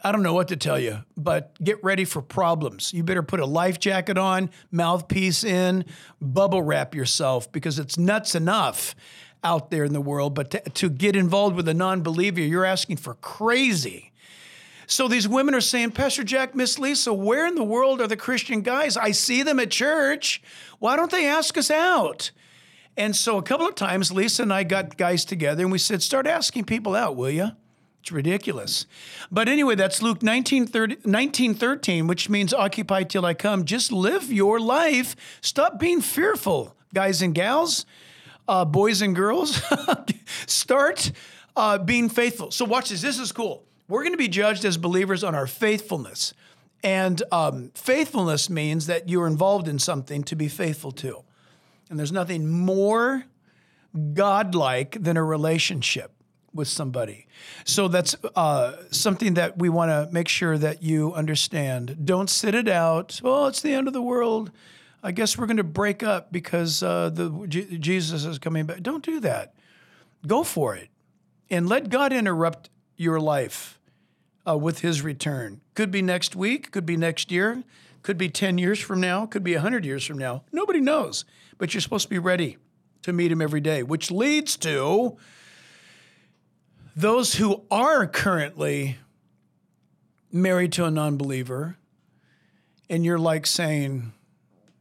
I 0.02 0.12
don't 0.12 0.22
know 0.22 0.34
what 0.34 0.48
to 0.48 0.56
tell 0.56 0.78
you, 0.78 0.98
but 1.16 1.52
get 1.62 1.82
ready 1.82 2.04
for 2.04 2.20
problems. 2.22 2.92
You 2.92 3.02
better 3.02 3.22
put 3.22 3.40
a 3.40 3.46
life 3.46 3.80
jacket 3.80 4.18
on, 4.18 4.50
mouthpiece 4.70 5.42
in, 5.42 5.84
bubble 6.20 6.62
wrap 6.62 6.94
yourself 6.94 7.50
because 7.50 7.78
it's 7.78 7.98
nuts 7.98 8.34
enough 8.34 8.94
out 9.42 9.70
there 9.70 9.84
in 9.84 9.92
the 9.92 10.00
world. 10.00 10.34
But 10.34 10.50
to, 10.50 10.60
to 10.60 10.90
get 10.90 11.16
involved 11.16 11.56
with 11.56 11.66
a 11.68 11.74
non 11.74 12.02
believer, 12.02 12.40
you're 12.40 12.64
asking 12.64 12.98
for 12.98 13.14
crazy. 13.14 14.12
So 14.86 15.08
these 15.08 15.26
women 15.26 15.54
are 15.54 15.60
saying, 15.60 15.92
Pastor 15.92 16.22
Jack, 16.22 16.54
Miss 16.54 16.78
Lisa, 16.78 17.12
where 17.12 17.46
in 17.46 17.56
the 17.56 17.64
world 17.64 18.00
are 18.00 18.06
the 18.06 18.16
Christian 18.16 18.60
guys? 18.60 18.96
I 18.96 19.10
see 19.10 19.42
them 19.42 19.58
at 19.58 19.70
church. 19.70 20.40
Why 20.78 20.94
don't 20.94 21.10
they 21.10 21.26
ask 21.26 21.58
us 21.58 21.70
out? 21.70 22.30
And 22.96 23.14
so 23.16 23.36
a 23.36 23.42
couple 23.42 23.66
of 23.66 23.74
times, 23.74 24.12
Lisa 24.12 24.42
and 24.42 24.52
I 24.52 24.62
got 24.62 24.96
guys 24.96 25.24
together 25.24 25.62
and 25.62 25.72
we 25.72 25.78
said, 25.78 26.02
start 26.02 26.26
asking 26.26 26.64
people 26.64 26.94
out, 26.94 27.16
will 27.16 27.30
you? 27.30 27.50
It's 28.06 28.12
ridiculous. 28.12 28.86
But 29.32 29.48
anyway, 29.48 29.74
that's 29.74 30.00
Luke 30.00 30.22
19, 30.22 30.68
19 31.04 31.54
13, 31.54 32.06
which 32.06 32.28
means 32.28 32.54
occupy 32.54 33.02
till 33.02 33.26
I 33.26 33.34
come. 33.34 33.64
Just 33.64 33.90
live 33.90 34.32
your 34.32 34.60
life. 34.60 35.16
Stop 35.40 35.80
being 35.80 36.00
fearful, 36.00 36.76
guys 36.94 37.20
and 37.20 37.34
gals, 37.34 37.84
uh, 38.46 38.64
boys 38.64 39.02
and 39.02 39.16
girls. 39.16 39.60
Start 40.46 41.10
uh, 41.56 41.78
being 41.78 42.08
faithful. 42.08 42.52
So, 42.52 42.64
watch 42.64 42.90
this. 42.90 43.02
This 43.02 43.18
is 43.18 43.32
cool. 43.32 43.64
We're 43.88 44.04
going 44.04 44.12
to 44.12 44.18
be 44.18 44.28
judged 44.28 44.64
as 44.64 44.76
believers 44.76 45.24
on 45.24 45.34
our 45.34 45.48
faithfulness. 45.48 46.32
And 46.84 47.20
um, 47.32 47.72
faithfulness 47.74 48.48
means 48.48 48.86
that 48.86 49.08
you're 49.08 49.26
involved 49.26 49.66
in 49.66 49.80
something 49.80 50.22
to 50.24 50.36
be 50.36 50.46
faithful 50.46 50.92
to. 50.92 51.24
And 51.90 51.98
there's 51.98 52.12
nothing 52.12 52.48
more 52.48 53.24
godlike 54.14 54.96
than 55.02 55.16
a 55.16 55.24
relationship 55.24 56.15
with 56.56 56.68
somebody. 56.68 57.26
So 57.64 57.88
that's 57.88 58.16
uh, 58.34 58.72
something 58.90 59.34
that 59.34 59.58
we 59.58 59.68
want 59.68 59.90
to 59.90 60.08
make 60.12 60.28
sure 60.28 60.58
that 60.58 60.82
you 60.82 61.12
understand. 61.14 62.04
Don't 62.04 62.28
sit 62.28 62.54
it 62.54 62.68
out. 62.68 63.20
Oh, 63.22 63.46
it's 63.46 63.62
the 63.62 63.72
end 63.72 63.86
of 63.86 63.92
the 63.92 64.02
world. 64.02 64.50
I 65.02 65.12
guess 65.12 65.38
we're 65.38 65.46
going 65.46 65.58
to 65.58 65.64
break 65.64 66.02
up 66.02 66.32
because 66.32 66.82
uh, 66.82 67.10
the 67.10 67.46
Jesus 67.46 68.24
is 68.24 68.38
coming 68.38 68.66
back. 68.66 68.82
Don't 68.82 69.04
do 69.04 69.20
that. 69.20 69.54
Go 70.26 70.42
for 70.42 70.74
it, 70.74 70.88
and 71.48 71.68
let 71.68 71.90
God 71.90 72.12
interrupt 72.12 72.70
your 72.96 73.20
life 73.20 73.78
uh, 74.48 74.56
with 74.56 74.80
His 74.80 75.02
return. 75.02 75.60
Could 75.74 75.90
be 75.90 76.02
next 76.02 76.34
week. 76.34 76.72
Could 76.72 76.86
be 76.86 76.96
next 76.96 77.30
year. 77.30 77.62
Could 78.02 78.18
be 78.18 78.28
ten 78.28 78.58
years 78.58 78.80
from 78.80 79.00
now. 79.00 79.26
Could 79.26 79.44
be 79.44 79.54
hundred 79.54 79.84
years 79.84 80.04
from 80.04 80.18
now. 80.18 80.42
Nobody 80.50 80.80
knows. 80.80 81.24
But 81.58 81.72
you're 81.72 81.80
supposed 81.80 82.04
to 82.04 82.10
be 82.10 82.18
ready 82.18 82.56
to 83.02 83.12
meet 83.12 83.30
Him 83.30 83.40
every 83.40 83.60
day, 83.60 83.84
which 83.84 84.10
leads 84.10 84.56
to 84.58 85.16
those 86.96 87.34
who 87.34 87.62
are 87.70 88.06
currently 88.06 88.96
married 90.32 90.72
to 90.72 90.84
a 90.86 90.90
non 90.90 91.18
believer, 91.18 91.76
and 92.88 93.04
you're 93.04 93.18
like 93.18 93.46
saying, 93.46 94.12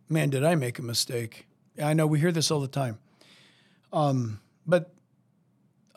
Man, 0.08 0.30
did 0.30 0.44
I 0.44 0.56
make 0.56 0.80
a 0.80 0.82
mistake? 0.82 1.46
I 1.82 1.94
know 1.94 2.08
we 2.08 2.20
hear 2.20 2.32
this 2.32 2.52
all 2.52 2.62
the 2.62 2.68
time. 2.68 3.00
Um, 3.92 4.40
but 4.66 4.94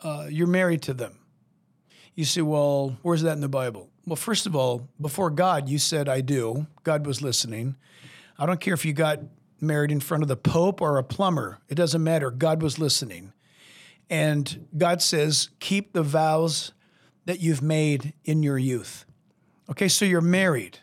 uh, 0.03 0.27
you're 0.29 0.47
married 0.47 0.81
to 0.83 0.93
them. 0.93 1.17
You 2.15 2.25
say, 2.25 2.41
Well, 2.41 2.97
where's 3.01 3.21
that 3.21 3.33
in 3.33 3.41
the 3.41 3.47
Bible? 3.47 3.89
Well, 4.05 4.17
first 4.17 4.45
of 4.45 4.55
all, 4.55 4.87
before 4.99 5.29
God, 5.29 5.69
you 5.69 5.77
said, 5.77 6.09
I 6.09 6.21
do. 6.21 6.67
God 6.83 7.05
was 7.05 7.21
listening. 7.21 7.75
I 8.37 8.45
don't 8.45 8.59
care 8.59 8.73
if 8.73 8.83
you 8.83 8.93
got 8.93 9.19
married 9.61 9.91
in 9.91 9.99
front 9.99 10.23
of 10.23 10.29
the 10.29 10.37
Pope 10.37 10.81
or 10.81 10.97
a 10.97 11.03
plumber, 11.03 11.59
it 11.67 11.75
doesn't 11.75 12.03
matter. 12.03 12.31
God 12.31 12.61
was 12.61 12.79
listening. 12.79 13.33
And 14.09 14.67
God 14.77 15.01
says, 15.01 15.49
keep 15.59 15.93
the 15.93 16.03
vows 16.03 16.71
that 17.25 17.39
you've 17.39 17.61
made 17.61 18.13
in 18.25 18.41
your 18.41 18.57
youth. 18.57 19.05
Okay, 19.69 19.87
so 19.87 20.05
you're 20.05 20.21
married. 20.21 20.79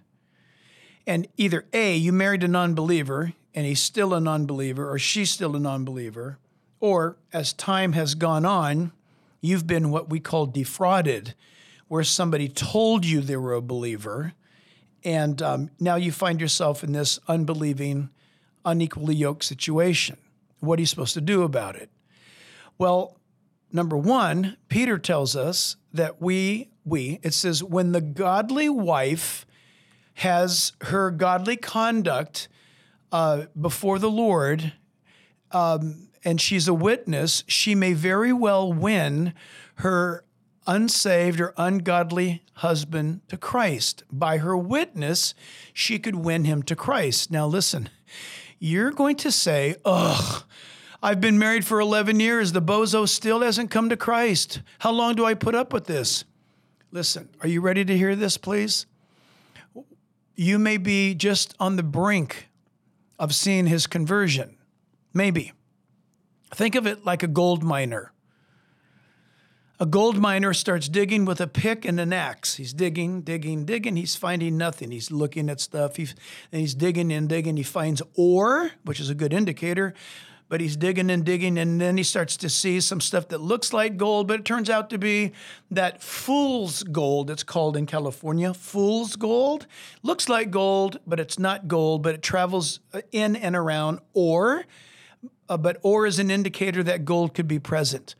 And 1.06 1.26
either 1.36 1.64
A, 1.72 1.96
you 1.96 2.12
married 2.12 2.44
a 2.44 2.48
non 2.48 2.74
believer 2.74 3.32
and 3.56 3.64
he's 3.64 3.80
still 3.80 4.12
a 4.12 4.20
non 4.20 4.44
believer, 4.46 4.88
or 4.88 4.98
she's 4.98 5.30
still 5.30 5.56
a 5.56 5.58
non 5.58 5.84
believer, 5.84 6.38
or 6.78 7.16
as 7.32 7.54
time 7.54 7.94
has 7.94 8.14
gone 8.14 8.44
on, 8.44 8.92
you've 9.40 9.66
been 9.66 9.90
what 9.90 10.10
we 10.10 10.20
call 10.20 10.44
defrauded, 10.44 11.34
where 11.88 12.04
somebody 12.04 12.48
told 12.48 13.06
you 13.06 13.22
they 13.22 13.36
were 13.36 13.54
a 13.54 13.62
believer, 13.62 14.34
and 15.02 15.40
um, 15.40 15.70
now 15.80 15.96
you 15.96 16.12
find 16.12 16.38
yourself 16.38 16.84
in 16.84 16.92
this 16.92 17.18
unbelieving, 17.28 18.10
unequally 18.64 19.14
yoked 19.14 19.44
situation. 19.44 20.18
What 20.60 20.78
are 20.78 20.82
you 20.82 20.86
supposed 20.86 21.14
to 21.14 21.20
do 21.22 21.42
about 21.42 21.76
it? 21.76 21.88
Well, 22.76 23.15
number 23.72 23.96
one, 23.96 24.56
Peter 24.68 24.98
tells 24.98 25.36
us 25.36 25.76
that 25.92 26.20
we, 26.20 26.70
we, 26.84 27.20
it 27.22 27.34
says, 27.34 27.62
when 27.62 27.92
the 27.92 28.00
godly 28.00 28.68
wife 28.68 29.46
has 30.14 30.72
her 30.82 31.10
godly 31.10 31.56
conduct 31.56 32.48
uh, 33.12 33.44
before 33.58 33.98
the 33.98 34.10
Lord, 34.10 34.72
um, 35.52 36.08
and 36.24 36.40
she's 36.40 36.66
a 36.66 36.74
witness, 36.74 37.44
she 37.46 37.74
may 37.74 37.92
very 37.92 38.32
well 38.32 38.72
win 38.72 39.32
her 39.76 40.24
unsaved 40.66 41.40
or 41.40 41.54
ungodly 41.56 42.42
husband 42.54 43.20
to 43.28 43.36
Christ. 43.36 44.02
By 44.10 44.38
her 44.38 44.56
witness, 44.56 45.34
she 45.72 45.98
could 45.98 46.16
win 46.16 46.44
him 46.44 46.62
to 46.64 46.74
Christ. 46.74 47.30
Now, 47.30 47.46
listen, 47.46 47.88
you're 48.58 48.90
going 48.90 49.16
to 49.16 49.30
say, 49.30 49.76
ugh, 49.84 50.44
I've 51.02 51.20
been 51.20 51.38
married 51.38 51.64
for 51.64 51.80
11 51.80 52.20
years. 52.20 52.52
The 52.52 52.62
bozo 52.62 53.08
still 53.08 53.40
hasn't 53.40 53.70
come 53.70 53.88
to 53.90 53.96
Christ. 53.96 54.62
How 54.78 54.92
long 54.92 55.14
do 55.14 55.24
I 55.24 55.34
put 55.34 55.54
up 55.54 55.72
with 55.72 55.84
this? 55.84 56.24
Listen, 56.90 57.28
are 57.40 57.48
you 57.48 57.60
ready 57.60 57.84
to 57.84 57.96
hear 57.96 58.16
this, 58.16 58.38
please? 58.38 58.86
You 60.34 60.58
may 60.58 60.76
be 60.76 61.14
just 61.14 61.54
on 61.60 61.76
the 61.76 61.82
brink 61.82 62.48
of 63.18 63.34
seeing 63.34 63.66
his 63.66 63.86
conversion. 63.86 64.56
Maybe. 65.12 65.52
Think 66.54 66.74
of 66.74 66.86
it 66.86 67.04
like 67.04 67.22
a 67.22 67.28
gold 67.28 67.62
miner. 67.62 68.12
A 69.78 69.84
gold 69.84 70.16
miner 70.16 70.54
starts 70.54 70.88
digging 70.88 71.26
with 71.26 71.38
a 71.40 71.46
pick 71.46 71.84
and 71.84 72.00
an 72.00 72.12
axe. 72.12 72.54
He's 72.54 72.72
digging, 72.72 73.20
digging, 73.20 73.66
digging. 73.66 73.96
He's 73.96 74.16
finding 74.16 74.56
nothing. 74.56 74.90
He's 74.90 75.10
looking 75.10 75.50
at 75.50 75.60
stuff. 75.60 75.96
He's, 75.96 76.14
and 76.50 76.62
he's 76.62 76.74
digging 76.74 77.12
and 77.12 77.28
digging. 77.28 77.58
He 77.58 77.62
finds 77.62 78.00
ore, 78.14 78.70
which 78.84 79.00
is 79.00 79.10
a 79.10 79.14
good 79.14 79.34
indicator 79.34 79.92
but 80.48 80.60
he's 80.60 80.76
digging 80.76 81.10
and 81.10 81.24
digging, 81.24 81.58
and 81.58 81.80
then 81.80 81.96
he 81.96 82.02
starts 82.02 82.36
to 82.36 82.48
see 82.48 82.80
some 82.80 83.00
stuff 83.00 83.28
that 83.28 83.40
looks 83.40 83.72
like 83.72 83.96
gold, 83.96 84.28
but 84.28 84.40
it 84.40 84.44
turns 84.44 84.70
out 84.70 84.90
to 84.90 84.98
be 84.98 85.32
that 85.70 86.02
fool's 86.02 86.82
gold, 86.84 87.30
it's 87.30 87.42
called 87.42 87.76
in 87.76 87.86
California. 87.86 88.54
Fool's 88.54 89.16
gold. 89.16 89.66
Looks 90.02 90.28
like 90.28 90.50
gold, 90.50 91.00
but 91.06 91.18
it's 91.18 91.38
not 91.38 91.66
gold, 91.66 92.02
but 92.02 92.14
it 92.14 92.22
travels 92.22 92.80
uh, 92.92 93.00
in 93.10 93.34
and 93.34 93.56
around 93.56 93.98
ore. 94.12 94.64
Uh, 95.48 95.56
but 95.56 95.78
ore 95.82 96.06
is 96.06 96.18
an 96.18 96.30
indicator 96.30 96.82
that 96.82 97.04
gold 97.04 97.34
could 97.34 97.48
be 97.48 97.58
present. 97.58 98.14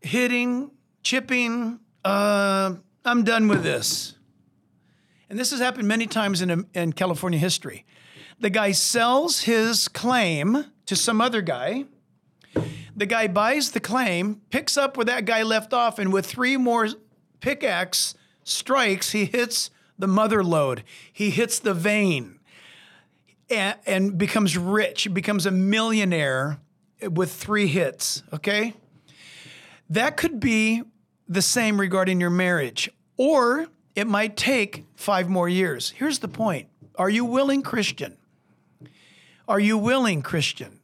Hitting, 0.00 0.70
chipping, 1.02 1.80
uh, 2.04 2.74
I'm 3.04 3.24
done 3.24 3.48
with 3.48 3.62
this. 3.62 4.14
And 5.30 5.38
this 5.38 5.50
has 5.50 5.60
happened 5.60 5.88
many 5.88 6.06
times 6.06 6.40
in, 6.40 6.66
in 6.74 6.92
California 6.92 7.38
history. 7.38 7.84
The 8.40 8.50
guy 8.50 8.72
sells 8.72 9.40
his 9.40 9.88
claim 9.88 10.66
to 10.86 10.94
some 10.94 11.20
other 11.20 11.42
guy. 11.42 11.86
The 12.94 13.06
guy 13.06 13.26
buys 13.26 13.72
the 13.72 13.80
claim, 13.80 14.42
picks 14.50 14.76
up 14.76 14.96
where 14.96 15.04
that 15.06 15.24
guy 15.24 15.42
left 15.42 15.72
off, 15.72 15.98
and 15.98 16.12
with 16.12 16.26
three 16.26 16.56
more 16.56 16.88
pickaxe 17.40 18.14
strikes, 18.44 19.10
he 19.10 19.24
hits 19.24 19.70
the 19.98 20.06
mother 20.06 20.44
lode. 20.44 20.84
He 21.12 21.30
hits 21.30 21.58
the 21.58 21.74
vein 21.74 22.38
and, 23.50 23.76
and 23.86 24.18
becomes 24.18 24.56
rich. 24.56 25.02
He 25.02 25.08
becomes 25.08 25.44
a 25.44 25.50
millionaire 25.50 26.58
with 27.02 27.32
three 27.32 27.66
hits, 27.66 28.22
okay? 28.32 28.74
That 29.90 30.16
could 30.16 30.38
be 30.38 30.82
the 31.28 31.42
same 31.42 31.80
regarding 31.80 32.20
your 32.20 32.30
marriage, 32.30 32.90
or 33.16 33.66
it 33.94 34.06
might 34.06 34.36
take 34.36 34.86
five 34.94 35.28
more 35.28 35.48
years. 35.48 35.90
Here's 35.90 36.20
the 36.20 36.28
point 36.28 36.68
Are 36.94 37.10
you 37.10 37.24
willing, 37.24 37.62
Christian? 37.62 38.16
Are 39.48 39.58
you 39.58 39.78
willing, 39.78 40.20
Christian, 40.20 40.78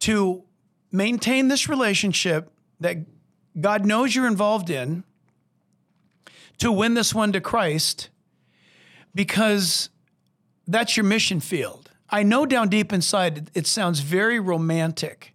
to 0.00 0.44
maintain 0.92 1.48
this 1.48 1.66
relationship 1.66 2.52
that 2.78 2.98
God 3.58 3.86
knows 3.86 4.14
you're 4.14 4.26
involved 4.26 4.68
in, 4.68 5.02
to 6.58 6.70
win 6.70 6.92
this 6.92 7.14
one 7.14 7.32
to 7.32 7.40
Christ, 7.40 8.10
because 9.14 9.88
that's 10.66 10.94
your 10.94 11.04
mission 11.04 11.40
field? 11.40 11.90
I 12.10 12.22
know 12.22 12.44
down 12.44 12.68
deep 12.68 12.92
inside 12.92 13.50
it 13.54 13.66
sounds 13.66 14.00
very 14.00 14.38
romantic 14.38 15.34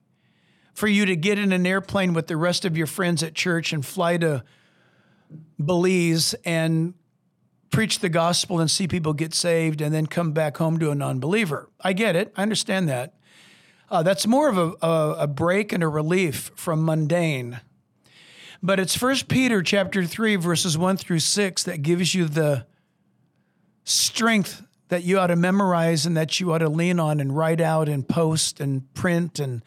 for 0.73 0.87
you 0.87 1.05
to 1.07 1.15
get 1.15 1.39
in 1.39 1.51
an 1.51 1.65
airplane 1.65 2.13
with 2.13 2.27
the 2.27 2.37
rest 2.37 2.63
of 2.63 2.77
your 2.77 2.87
friends 2.87 3.23
at 3.23 3.33
church 3.33 3.73
and 3.73 3.83
fly 3.85 4.17
to 4.17 4.43
Belize 5.59 6.33
and 6.45 6.93
preach 7.71 7.99
the 7.99 8.09
gospel 8.09 8.59
and 8.59 8.69
see 8.69 8.87
people 8.87 9.13
get 9.13 9.33
saved 9.33 9.81
and 9.81 9.93
then 9.93 10.05
come 10.05 10.33
back 10.33 10.57
home 10.57 10.77
to 10.79 10.91
a 10.91 10.95
non-believer. 10.95 11.69
I 11.79 11.93
get 11.93 12.15
it. 12.15 12.31
I 12.35 12.43
understand 12.43 12.87
that. 12.89 13.13
Uh, 13.89 14.03
that's 14.03 14.27
more 14.27 14.47
of 14.49 14.57
a, 14.57 14.85
a, 14.85 15.15
a 15.19 15.27
break 15.27 15.73
and 15.73 15.83
a 15.83 15.87
relief 15.87 16.51
from 16.55 16.85
mundane. 16.85 17.59
But 18.63 18.79
it's 18.79 18.95
First 18.95 19.27
Peter 19.27 19.63
chapter 19.63 20.05
3 20.05 20.35
verses 20.35 20.77
1 20.77 20.97
through 20.97 21.19
6 21.19 21.63
that 21.63 21.81
gives 21.81 22.13
you 22.13 22.25
the 22.25 22.65
strength 23.83 24.63
that 24.89 25.03
you 25.03 25.19
ought 25.19 25.27
to 25.27 25.35
memorize 25.35 26.05
and 26.05 26.15
that 26.15 26.39
you 26.39 26.51
ought 26.53 26.59
to 26.59 26.69
lean 26.69 26.99
on 26.99 27.19
and 27.19 27.35
write 27.35 27.61
out 27.61 27.89
and 27.89 28.07
post 28.07 28.59
and 28.59 28.93
print 28.93 29.39
and 29.39 29.63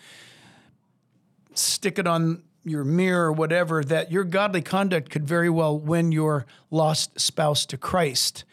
stick 1.54 1.98
it 1.98 2.06
on 2.06 2.42
your 2.64 2.84
mirror 2.84 3.26
or 3.26 3.32
whatever, 3.32 3.84
that 3.84 4.10
your 4.10 4.24
godly 4.24 4.62
conduct 4.62 5.10
could 5.10 5.26
very 5.26 5.50
well 5.50 5.78
win 5.78 6.12
your 6.12 6.46
lost 6.70 7.20
spouse 7.20 7.66
to 7.66 7.76
Christ. 7.76 8.44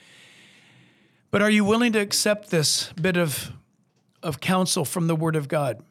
But 1.31 1.41
are 1.41 1.49
you 1.49 1.63
willing 1.63 1.93
to 1.93 1.99
accept 1.99 2.49
this 2.49 2.91
bit 2.93 3.15
of, 3.15 3.51
of 4.21 4.41
counsel 4.41 4.83
from 4.83 5.07
the 5.07 5.15
Word 5.15 5.35
of 5.35 5.47
God? 5.47 5.81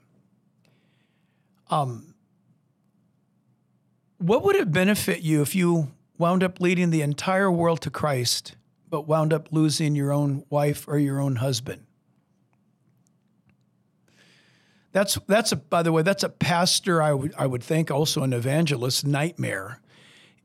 Um, 1.70 2.14
what 4.18 4.44
would 4.44 4.56
it 4.56 4.70
benefit 4.70 5.22
you 5.22 5.40
if 5.40 5.54
you 5.54 5.92
wound 6.18 6.42
up 6.42 6.60
leading 6.60 6.90
the 6.90 7.00
entire 7.00 7.50
world 7.50 7.80
to 7.82 7.90
Christ, 7.90 8.54
but 8.90 9.06
wound 9.06 9.32
up 9.32 9.48
losing 9.50 9.94
your 9.94 10.12
own 10.12 10.44
wife 10.50 10.86
or 10.86 10.98
your 10.98 11.20
own 11.20 11.36
husband? 11.36 11.86
That's 14.92 15.18
that's 15.26 15.52
a 15.52 15.56
by 15.56 15.82
the 15.82 15.92
way 15.92 16.02
that's 16.02 16.24
a 16.24 16.28
pastor 16.28 17.00
I 17.00 17.12
would 17.12 17.32
I 17.38 17.46
would 17.46 17.62
think 17.62 17.90
also 17.90 18.22
an 18.22 18.32
evangelist 18.32 19.06
nightmare 19.06 19.80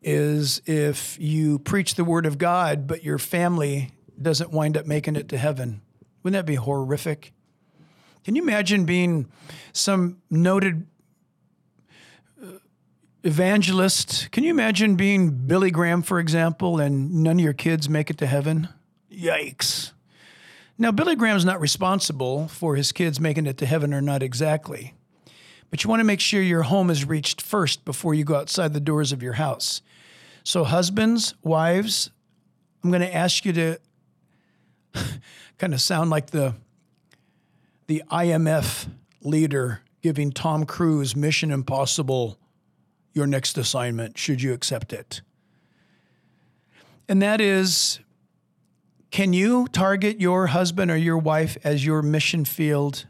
is 0.03 0.61
if 0.67 1.17
you 1.19 1.57
preach 1.59 1.95
the 1.95 2.03
word 2.03 2.27
of 2.27 2.37
God 2.37 2.85
but 2.85 3.03
your 3.03 3.17
family 3.17 3.91
doesn't 4.21 4.51
wind 4.51 4.77
up 4.77 4.85
making 4.85 5.15
it 5.15 5.29
to 5.29 5.37
heaven. 5.37 5.81
Wouldn't 6.23 6.39
that 6.39 6.49
be 6.49 6.55
horrific? 6.55 7.33
Can 8.23 8.35
you 8.35 8.41
imagine 8.41 8.85
being 8.85 9.27
some 9.73 10.17
noted 10.31 10.87
uh, 12.41 12.53
evangelist? 13.23 14.31
Can 14.31 14.43
you 14.43 14.49
imagine 14.49 14.95
being 14.95 15.29
Billy 15.29 15.69
Graham, 15.69 16.01
for 16.01 16.19
example, 16.19 16.79
and 16.79 17.13
none 17.23 17.37
of 17.37 17.43
your 17.43 17.53
kids 17.53 17.87
make 17.87 18.09
it 18.09 18.17
to 18.17 18.25
heaven? 18.25 18.69
Yikes. 19.11 19.91
Now, 20.77 20.91
Billy 20.91 21.15
Graham's 21.15 21.45
not 21.45 21.61
responsible 21.61 22.47
for 22.49 22.75
his 22.75 22.91
kids 22.91 23.19
making 23.19 23.45
it 23.45 23.57
to 23.59 23.65
heaven 23.65 23.93
or 23.93 24.01
not 24.01 24.21
exactly, 24.21 24.93
but 25.69 25.83
you 25.83 25.89
want 25.89 26.01
to 26.01 26.05
make 26.05 26.19
sure 26.19 26.41
your 26.41 26.63
home 26.63 26.89
is 26.89 27.05
reached 27.05 27.41
first 27.41 27.85
before 27.85 28.13
you 28.13 28.25
go 28.25 28.35
outside 28.35 28.73
the 28.73 28.81
doors 28.81 29.11
of 29.11 29.23
your 29.23 29.33
house. 29.33 29.81
So, 30.43 30.63
husbands, 30.65 31.33
wives, 31.43 32.09
I'm 32.83 32.91
going 32.91 33.01
to 33.01 33.15
ask 33.15 33.45
you 33.45 33.53
to 33.53 33.79
kind 35.57 35.73
of 35.73 35.81
sound 35.81 36.09
like 36.09 36.31
the 36.31 36.53
the 37.87 38.03
IMF 38.11 38.87
leader 39.21 39.81
giving 40.01 40.31
Tom 40.31 40.65
Cruise 40.65 41.15
Mission 41.15 41.51
Impossible 41.51 42.37
your 43.13 43.27
next 43.27 43.57
assignment, 43.57 44.17
should 44.17 44.41
you 44.41 44.53
accept 44.53 44.91
it. 44.91 45.21
And 47.07 47.21
that 47.21 47.39
is 47.39 47.99
can 49.15 49.31
you 49.31 49.65
target 49.69 50.19
your 50.19 50.47
husband 50.47 50.91
or 50.91 50.97
your 50.97 51.17
wife 51.17 51.57
as 51.63 51.85
your 51.85 52.01
mission 52.01 52.43
field 52.43 53.05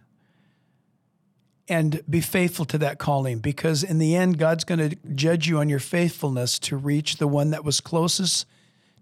and 1.68 2.00
be 2.08 2.22
faithful 2.22 2.64
to 2.64 2.78
that 2.78 3.00
calling? 3.00 3.40
Because 3.40 3.84
in 3.84 3.98
the 3.98 4.16
end, 4.16 4.38
God's 4.38 4.64
going 4.66 4.88
to 4.88 4.96
judge 5.16 5.48
you 5.48 5.58
on 5.58 5.68
your 5.68 5.80
faithfulness 5.80 6.60
to 6.60 6.78
reach 6.78 7.18
the 7.18 7.28
one 7.28 7.50
that 7.50 7.64
was 7.64 7.82
closest 7.82 8.46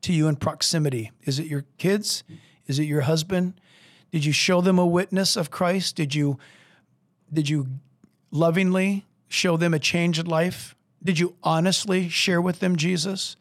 to 0.03 0.13
you 0.13 0.29
in 0.29 0.37
proximity. 0.37 1.11
Is 1.23 1.39
it 1.39 1.47
your 1.47 1.65
kids? 1.77 2.23
Is 2.67 2.79
it 2.79 2.85
your 2.85 3.01
husband? 3.01 3.55
Did 4.13 4.23
you 4.23 4.31
show 4.31 4.61
them 4.61 4.79
a 4.79 4.87
witness 4.87 5.35
of 5.35 5.51
Christ? 5.51 5.97
Did 5.97 6.15
you 6.15 6.39
did 7.33 7.49
you 7.49 7.67
lovingly 8.31 9.05
show 9.27 9.57
them 9.57 9.73
a 9.73 9.79
changed 9.79 10.25
life? 10.25 10.73
Did 11.03 11.19
you 11.19 11.35
honestly 11.43 12.07
share 12.07 12.41
with 12.41 12.61
them 12.61 12.77
Jesus? 12.77 13.35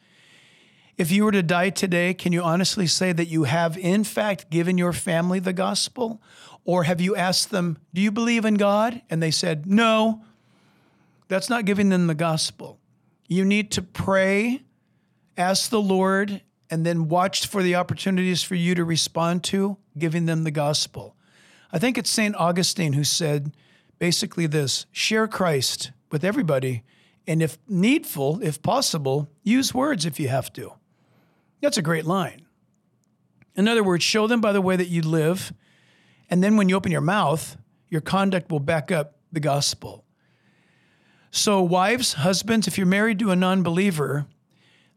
If 0.98 1.10
you 1.10 1.24
were 1.24 1.32
to 1.32 1.42
die 1.42 1.70
today, 1.70 2.12
can 2.14 2.32
you 2.32 2.42
honestly 2.42 2.86
say 2.86 3.12
that 3.12 3.28
you 3.28 3.44
have, 3.44 3.78
in 3.78 4.04
fact, 4.04 4.50
given 4.50 4.76
your 4.76 4.92
family 4.92 5.38
the 5.38 5.52
gospel? 5.52 6.20
Or 6.64 6.84
have 6.84 7.00
you 7.00 7.16
asked 7.16 7.50
them, 7.50 7.78
Do 7.94 8.00
you 8.00 8.10
believe 8.10 8.44
in 8.44 8.54
God? 8.54 9.02
And 9.08 9.22
they 9.22 9.30
said, 9.30 9.66
No. 9.66 10.24
That's 11.28 11.48
not 11.48 11.64
giving 11.64 11.88
them 11.88 12.08
the 12.08 12.14
gospel. 12.14 12.78
You 13.26 13.44
need 13.44 13.70
to 13.72 13.82
pray, 13.82 14.62
ask 15.38 15.70
the 15.70 15.80
Lord, 15.80 16.42
and 16.70 16.84
then 16.84 17.08
watch 17.08 17.46
for 17.46 17.62
the 17.62 17.74
opportunities 17.74 18.42
for 18.42 18.54
you 18.54 18.74
to 18.74 18.84
respond 18.84 19.42
to, 19.44 19.78
giving 19.96 20.26
them 20.26 20.44
the 20.44 20.50
gospel. 20.50 21.16
I 21.72 21.78
think 21.78 21.96
it's 21.96 22.10
St. 22.10 22.36
Augustine 22.36 22.92
who 22.92 23.04
said 23.04 23.52
basically 23.98 24.46
this 24.46 24.84
share 24.92 25.26
Christ 25.26 25.92
with 26.10 26.22
everybody, 26.22 26.82
and 27.26 27.42
if 27.42 27.56
needful, 27.66 28.40
if 28.42 28.60
possible, 28.62 29.28
use 29.42 29.72
words 29.72 30.04
if 30.04 30.20
you 30.20 30.28
have 30.28 30.52
to. 30.52 30.74
That's 31.62 31.78
a 31.78 31.82
great 31.82 32.04
line. 32.04 32.42
In 33.54 33.68
other 33.68 33.84
words, 33.84 34.04
show 34.04 34.26
them 34.26 34.40
by 34.40 34.52
the 34.52 34.60
way 34.60 34.76
that 34.76 34.88
you 34.88 35.00
live. 35.00 35.52
And 36.28 36.42
then 36.42 36.56
when 36.56 36.68
you 36.68 36.76
open 36.76 36.92
your 36.92 37.00
mouth, 37.00 37.56
your 37.88 38.00
conduct 38.00 38.50
will 38.50 38.60
back 38.60 38.90
up 38.90 39.16
the 39.30 39.40
gospel. 39.40 40.04
So, 41.30 41.62
wives, 41.62 42.14
husbands, 42.14 42.66
if 42.66 42.76
you're 42.76 42.86
married 42.86 43.18
to 43.20 43.30
a 43.30 43.36
non 43.36 43.62
believer, 43.62 44.26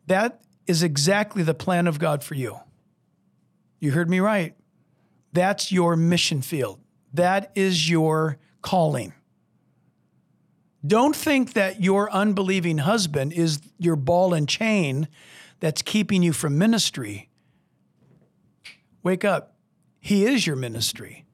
that 0.07 0.41
is 0.67 0.83
exactly 0.83 1.43
the 1.43 1.53
plan 1.53 1.87
of 1.87 1.99
God 1.99 2.23
for 2.23 2.33
you. 2.33 2.57
You 3.79 3.91
heard 3.91 4.09
me 4.09 4.19
right. 4.19 4.55
That's 5.31 5.71
your 5.71 5.95
mission 5.95 6.41
field, 6.41 6.79
that 7.13 7.51
is 7.55 7.89
your 7.89 8.37
calling. 8.61 9.13
Don't 10.85 11.15
think 11.15 11.53
that 11.53 11.81
your 11.81 12.11
unbelieving 12.11 12.79
husband 12.79 13.33
is 13.33 13.59
your 13.77 13.95
ball 13.95 14.33
and 14.33 14.47
chain 14.47 15.07
that's 15.59 15.81
keeping 15.81 16.23
you 16.23 16.33
from 16.33 16.57
ministry, 16.57 17.29
wake 19.03 19.25
up. 19.25 19.55
He 19.99 20.25
is 20.25 20.45
your 20.45 20.55
ministry. 20.55 21.25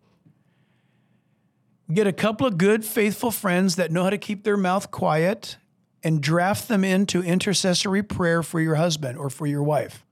Get 1.94 2.08
a 2.08 2.14
couple 2.14 2.48
of 2.48 2.58
good, 2.58 2.86
faithful 2.86 3.32
friends 3.32 3.76
that 3.76 3.92
know 3.92 4.04
how 4.04 4.10
to 4.12 4.18
keep 4.18 4.44
their 4.44 4.58
mouth 4.58 4.92
quiet 4.92 5.58
and 6.04 6.22
draft 6.22 6.68
them 6.68 6.84
into 6.84 7.22
intercessory 7.22 8.04
prayer 8.04 8.42
for 8.44 8.60
your 8.62 8.76
husband 8.76 9.18
or 9.18 9.30
for 9.30 9.46
your 9.46 9.64
wife. 9.64 10.06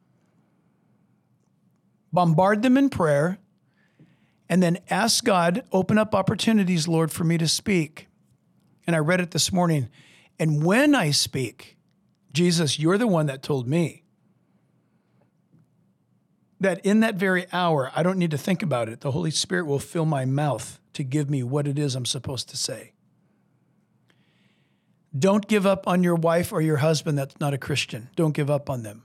Bombard 2.12 2.63
them 2.63 2.78
in 2.78 2.89
prayer 2.89 3.39
And 4.50 4.63
then 4.63 4.80
ask 4.89 5.24
God, 5.24 5.63
open 5.72 5.98
up 6.00 6.15
opportunities, 6.15 6.88
Lord, 6.88 7.12
for 7.12 7.24
me 7.24 7.38
to 7.38 7.48
speak. 7.48 8.08
And 8.88 8.95
I 8.95 9.00
read 9.00 9.22
it 9.22 9.32
this 9.32 9.54
morning. 9.54 9.89
And 10.39 10.65
when 10.65 10.95
I 10.95 11.12
speak, 11.12 11.78
Jesus, 12.34 12.80
you're 12.80 12.98
the 12.98 13.08
one 13.08 13.28
that 13.28 13.43
told 13.43 13.67
me 13.67 13.98
that 16.60 16.86
in 16.86 17.00
that 17.00 17.15
very 17.15 17.45
hour, 17.54 17.91
I 17.95 18.04
don't 18.04 18.17
need 18.17 18.32
to 18.32 18.38
think 18.38 18.62
about 18.62 18.89
it. 18.89 19.02
The 19.02 19.12
Holy 19.12 19.32
Spirit 19.32 19.65
will 19.65 19.80
fill 19.80 20.06
my 20.06 20.26
mouth 20.26 20.80
to 20.93 21.04
give 21.04 21.30
me 21.30 21.43
what 21.43 21.67
it 21.67 21.80
is 21.80 21.95
I'm 21.95 22.06
supposed 22.06 22.50
to 22.50 22.58
say. 22.58 22.93
Don't 25.17 25.48
give 25.48 25.65
up 25.65 25.88
on 25.88 26.04
your 26.04 26.15
wife 26.15 26.52
or 26.52 26.62
your 26.62 26.78
husband 26.78 27.17
that's 27.17 27.39
not 27.39 27.54
a 27.54 27.58
Christian. 27.58 28.10
Don't 28.15 28.34
give 28.34 28.50
up 28.50 28.69
on 28.69 28.84
them. 28.84 29.04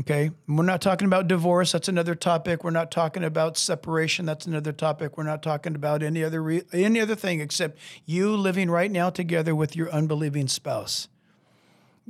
Okay? 0.00 0.32
We're 0.48 0.64
not 0.64 0.80
talking 0.80 1.06
about 1.06 1.28
divorce, 1.28 1.70
that's 1.70 1.88
another 1.88 2.16
topic. 2.16 2.64
We're 2.64 2.70
not 2.70 2.90
talking 2.90 3.22
about 3.22 3.56
separation, 3.56 4.26
that's 4.26 4.46
another 4.46 4.72
topic. 4.72 5.16
We're 5.16 5.24
not 5.24 5.42
talking 5.42 5.76
about 5.76 6.02
any 6.02 6.24
other 6.24 6.42
re- 6.42 6.64
any 6.72 7.00
other 7.00 7.14
thing 7.14 7.40
except 7.40 7.78
you 8.04 8.36
living 8.36 8.70
right 8.70 8.90
now 8.90 9.10
together 9.10 9.54
with 9.54 9.76
your 9.76 9.90
unbelieving 9.90 10.48
spouse. 10.48 11.08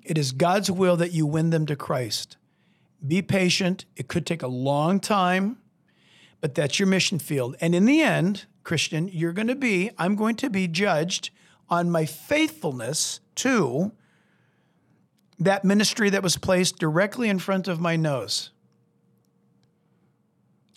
It 0.03 0.17
is 0.17 0.33
God's 0.33 0.71
will 0.71 0.97
that 0.97 1.13
you 1.13 1.27
win 1.27 1.51
them 1.51 1.67
to 1.67 1.77
Christ. 1.77 2.39
Be 3.07 3.23
patient. 3.23 3.85
It 3.97 4.09
could 4.09 4.27
take 4.27 4.43
a 4.43 4.49
long 4.49 5.01
time, 5.01 5.59
but 6.41 6.55
that's 6.55 6.79
your 6.79 6.89
mission 6.89 7.19
field. 7.19 7.57
And 7.61 7.75
in 7.75 7.85
the 7.85 8.01
end, 8.01 8.47
Christian, 8.63 9.09
you're 9.09 9.33
going 9.33 9.49
to 9.49 9.55
be, 9.55 9.91
I'm 9.99 10.17
going 10.17 10.37
to 10.37 10.51
be 10.51 10.67
judged 10.69 11.31
on 11.69 11.91
my 11.91 12.07
faithfulness 12.07 13.21
to 13.37 13.93
that 15.39 15.65
ministry 15.65 16.11
that 16.11 16.23
was 16.23 16.37
placed 16.37 16.79
directly 16.79 17.29
in 17.29 17.39
front 17.39 17.69
of 17.69 17.81
my 17.81 17.97
nose. 17.97 18.51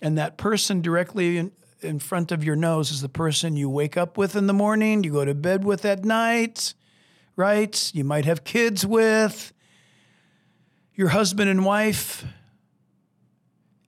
And 0.02 0.18
that 0.18 0.36
person 0.36 0.80
directly 0.80 1.38
in, 1.38 1.52
in 1.80 1.98
front 1.98 2.32
of 2.32 2.44
your 2.44 2.56
nose 2.56 2.90
is 2.90 3.00
the 3.00 3.08
person 3.08 3.56
you 3.56 3.70
wake 3.70 3.96
up 3.96 4.18
with 4.18 4.36
in 4.36 4.46
the 4.46 4.52
morning, 4.52 5.02
you 5.04 5.12
go 5.12 5.24
to 5.24 5.34
bed 5.34 5.64
with 5.64 5.84
at 5.84 6.04
night, 6.04 6.74
right? 7.36 7.90
You 7.94 8.04
might 8.04 8.24
have 8.24 8.44
kids 8.44 8.86
with, 8.86 9.52
your 10.98 11.08
husband 11.10 11.48
and 11.48 11.64
wife, 11.64 12.24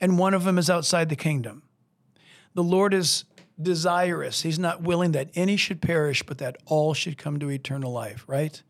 and 0.01 0.17
one 0.17 0.33
of 0.33 0.45
them 0.45 0.59
is 0.59 0.71
outside 0.71 1.09
the 1.09 1.17
kingdom. 1.17 1.65
The 2.55 2.63
Lord 2.63 2.95
is 2.95 3.25
desirous. 3.61 4.43
He's 4.43 4.61
not 4.61 4.83
willing 4.83 5.11
that 5.13 5.29
any 5.35 5.57
should 5.57 5.83
perish, 5.83 6.23
but 6.23 6.39
that 6.39 6.57
all 6.67 6.95
should 6.95 7.19
come 7.19 7.41
to 7.41 7.51
eternal 7.51 7.91
life, 7.91 8.25
right? 8.29 8.63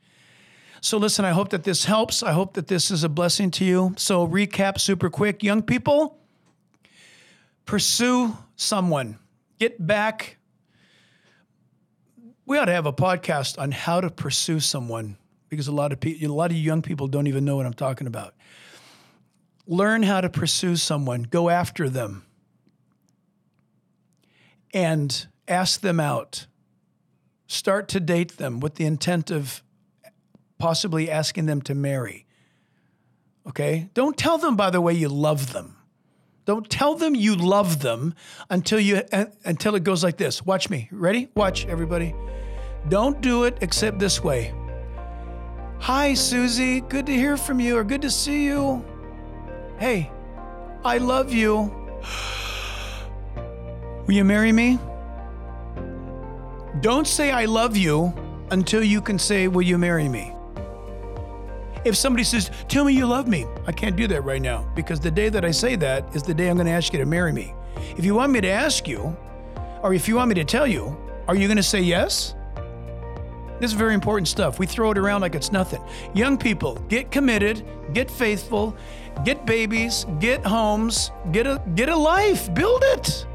So, 0.81 0.96
listen, 0.96 1.26
I 1.26 1.33
hope 1.33 1.50
that 1.50 1.64
this 1.64 1.85
helps. 1.85 2.22
I 2.22 2.33
hope 2.33 2.55
that 2.55 2.66
this 2.66 2.90
is 2.90 3.05
a 3.05 3.11
blessing 3.11 3.50
to 3.53 3.64
you. 3.66 3.94
So, 3.98 4.26
recap 4.26 4.81
super 4.81 5.11
quick. 5.11 5.42
Young 5.42 5.61
people, 5.61 6.18
pursue 7.66 8.38
someone, 8.57 9.18
get 9.59 9.87
back. 9.87 10.38
We 12.46 12.57
ought 12.57 12.64
to 12.64 12.72
have 12.72 12.87
a 12.87 12.92
podcast 12.92 13.59
on 13.59 13.70
how 13.70 14.00
to 14.00 14.09
pursue 14.09 14.61
someone 14.61 15.18
because 15.50 15.68
a 15.68 15.72
lot 15.72 15.92
of 15.92 16.00
people, 16.00 16.30
a 16.30 16.32
lot 16.32 16.50
of 16.50 16.56
young 16.56 16.80
people 16.80 17.08
don't 17.08 17.26
even 17.26 17.44
know 17.44 17.56
what 17.56 17.66
I'm 17.66 17.74
talking 17.74 18.06
about. 18.06 18.34
Learn 19.66 20.02
how 20.02 20.20
to 20.20 20.30
pursue 20.30 20.76
someone, 20.76 21.24
go 21.24 21.50
after 21.50 21.90
them, 21.90 22.24
and 24.72 25.26
ask 25.46 25.80
them 25.80 26.00
out. 26.00 26.46
Start 27.46 27.88
to 27.88 28.00
date 28.00 28.38
them 28.38 28.60
with 28.60 28.76
the 28.76 28.86
intent 28.86 29.30
of 29.30 29.62
possibly 30.58 31.10
asking 31.10 31.46
them 31.46 31.60
to 31.62 31.74
marry. 31.74 32.26
Okay? 33.46 33.90
Don't 33.92 34.16
tell 34.16 34.38
them, 34.38 34.56
by 34.56 34.70
the 34.70 34.80
way, 34.80 34.94
you 34.94 35.08
love 35.08 35.52
them. 35.52 35.76
Don't 36.44 36.68
tell 36.70 36.94
them 36.94 37.14
you 37.14 37.36
love 37.36 37.80
them 37.80 38.14
until 38.48 38.80
you 38.80 39.02
uh, 39.12 39.26
until 39.44 39.74
it 39.74 39.84
goes 39.84 40.02
like 40.02 40.16
this. 40.16 40.44
Watch 40.44 40.70
me. 40.70 40.88
Ready? 40.90 41.28
Watch 41.36 41.66
everybody. 41.66 42.14
Don't 42.88 43.20
do 43.20 43.44
it 43.44 43.58
except 43.60 43.98
this 43.98 44.24
way. 44.24 44.52
Hi, 45.81 46.12
Susie. 46.12 46.83
Good 46.83 47.07
to 47.07 47.12
hear 47.12 47.38
from 47.38 47.59
you 47.59 47.79
or 47.79 47.85
good 47.85 48.03
to 48.03 48.11
see 48.11 48.45
you. 48.45 48.85
Hey, 49.79 50.11
I 50.85 50.99
love 50.99 51.33
you. 51.33 51.57
Will 54.07 54.12
you 54.12 54.25
marry 54.25 54.53
me? 54.53 54.79
Don't 56.81 57.07
say 57.07 57.31
I 57.31 57.47
love 57.47 57.79
you 57.79 58.12
until 58.51 58.85
you 58.85 59.01
can 59.01 59.19
say, 59.19 59.49
Will 59.49 59.62
you 59.62 59.79
marry 59.79 60.07
me? 60.07 60.35
If 61.87 61.97
somebody 61.97 62.25
says, 62.25 62.51
Tell 62.69 62.85
me 62.85 62.93
you 62.93 63.07
love 63.07 63.27
me, 63.27 63.47
I 63.66 63.73
can't 63.73 63.97
do 63.97 64.07
that 64.09 64.23
right 64.23 64.43
now 64.43 64.71
because 64.77 65.01
the 65.01 65.11
day 65.11 65.31
that 65.31 65.47
I 65.47 65.51
say 65.51 65.77
that 65.77 66.14
is 66.14 66.23
the 66.23 66.35
day 66.35 66.51
I'm 66.51 66.57
going 66.57 66.66
to 66.66 66.73
ask 66.73 66.93
you 66.93 66.99
to 66.99 67.07
marry 67.07 67.33
me. 67.33 67.55
If 67.97 68.05
you 68.05 68.14
want 68.14 68.33
me 68.33 68.43
to 68.43 68.51
ask 68.51 68.87
you, 68.87 69.16
or 69.83 69.95
if 69.95 70.09
you 70.09 70.16
want 70.16 70.29
me 70.29 70.35
to 70.35 70.45
tell 70.45 70.66
you, 70.66 70.95
are 71.27 71.35
you 71.35 71.49
going 71.49 71.57
to 71.57 71.62
say 71.62 71.81
yes? 71.81 72.35
This 73.61 73.70
is 73.70 73.77
very 73.77 73.92
important 73.94 74.27
stuff. 74.27 74.59
We 74.59 74.66
throw 74.66 74.90
it 74.90 74.99
around 74.99 75.20
like 75.20 75.35
it's 75.35 75.53
nothing. 75.53 75.83
Young 76.14 76.38
people, 76.38 76.75
get 76.88 77.11
committed, 77.11 77.64
get 77.92 78.11
faithful, 78.11 78.75
get 79.25 79.44
babies, 79.44 80.07
get 80.18 80.44
homes, 80.44 81.11
get 81.31 81.46
a 81.46 81.62
get 81.75 81.90
a 81.90 81.96
life, 81.96 82.53
build 82.55 82.83
it. 82.87 83.27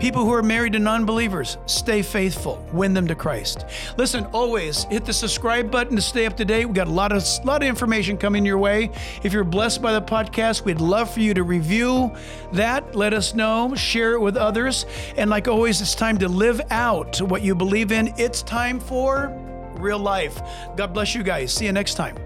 People 0.00 0.24
who 0.24 0.32
are 0.32 0.42
married 0.42 0.72
to 0.72 0.78
non 0.78 1.04
believers, 1.04 1.58
stay 1.66 2.00
faithful, 2.00 2.66
win 2.72 2.94
them 2.94 3.06
to 3.06 3.14
Christ. 3.14 3.66
Listen, 3.98 4.24
always 4.32 4.84
hit 4.84 5.04
the 5.04 5.12
subscribe 5.12 5.70
button 5.70 5.94
to 5.94 6.00
stay 6.00 6.24
up 6.24 6.38
to 6.38 6.44
date. 6.46 6.64
We 6.64 6.72
got 6.72 6.88
a 6.88 6.90
lot 6.90 7.12
of, 7.12 7.22
lot 7.44 7.62
of 7.62 7.68
information 7.68 8.16
coming 8.16 8.46
your 8.46 8.56
way. 8.56 8.90
If 9.22 9.34
you're 9.34 9.44
blessed 9.44 9.82
by 9.82 9.92
the 9.92 10.00
podcast, 10.00 10.64
we'd 10.64 10.80
love 10.80 11.12
for 11.12 11.20
you 11.20 11.34
to 11.34 11.42
review 11.42 12.16
that. 12.54 12.96
Let 12.96 13.12
us 13.12 13.34
know, 13.34 13.74
share 13.74 14.14
it 14.14 14.20
with 14.20 14.38
others. 14.38 14.86
And 15.18 15.28
like 15.28 15.48
always, 15.48 15.82
it's 15.82 15.94
time 15.94 16.16
to 16.18 16.28
live 16.28 16.62
out 16.70 17.20
what 17.20 17.42
you 17.42 17.54
believe 17.54 17.92
in. 17.92 18.14
It's 18.16 18.42
time 18.42 18.80
for 18.80 19.36
real 19.74 19.98
life. 19.98 20.40
God 20.76 20.94
bless 20.94 21.14
you 21.14 21.22
guys. 21.22 21.52
See 21.52 21.66
you 21.66 21.72
next 21.72 21.94
time. 21.94 22.16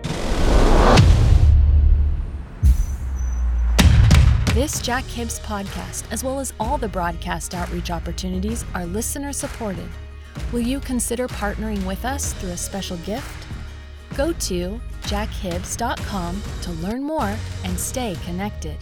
This 4.54 4.80
Jack 4.80 5.02
Hibbs 5.06 5.40
podcast, 5.40 6.04
as 6.12 6.22
well 6.22 6.38
as 6.38 6.52
all 6.60 6.78
the 6.78 6.86
broadcast 6.86 7.56
outreach 7.56 7.90
opportunities, 7.90 8.64
are 8.72 8.86
listener 8.86 9.32
supported. 9.32 9.88
Will 10.52 10.60
you 10.60 10.78
consider 10.78 11.26
partnering 11.26 11.84
with 11.84 12.04
us 12.04 12.34
through 12.34 12.50
a 12.50 12.56
special 12.56 12.96
gift? 12.98 13.48
Go 14.16 14.32
to 14.32 14.80
jackhibbs.com 15.02 16.40
to 16.62 16.70
learn 16.70 17.02
more 17.02 17.36
and 17.64 17.76
stay 17.76 18.16
connected. 18.24 18.76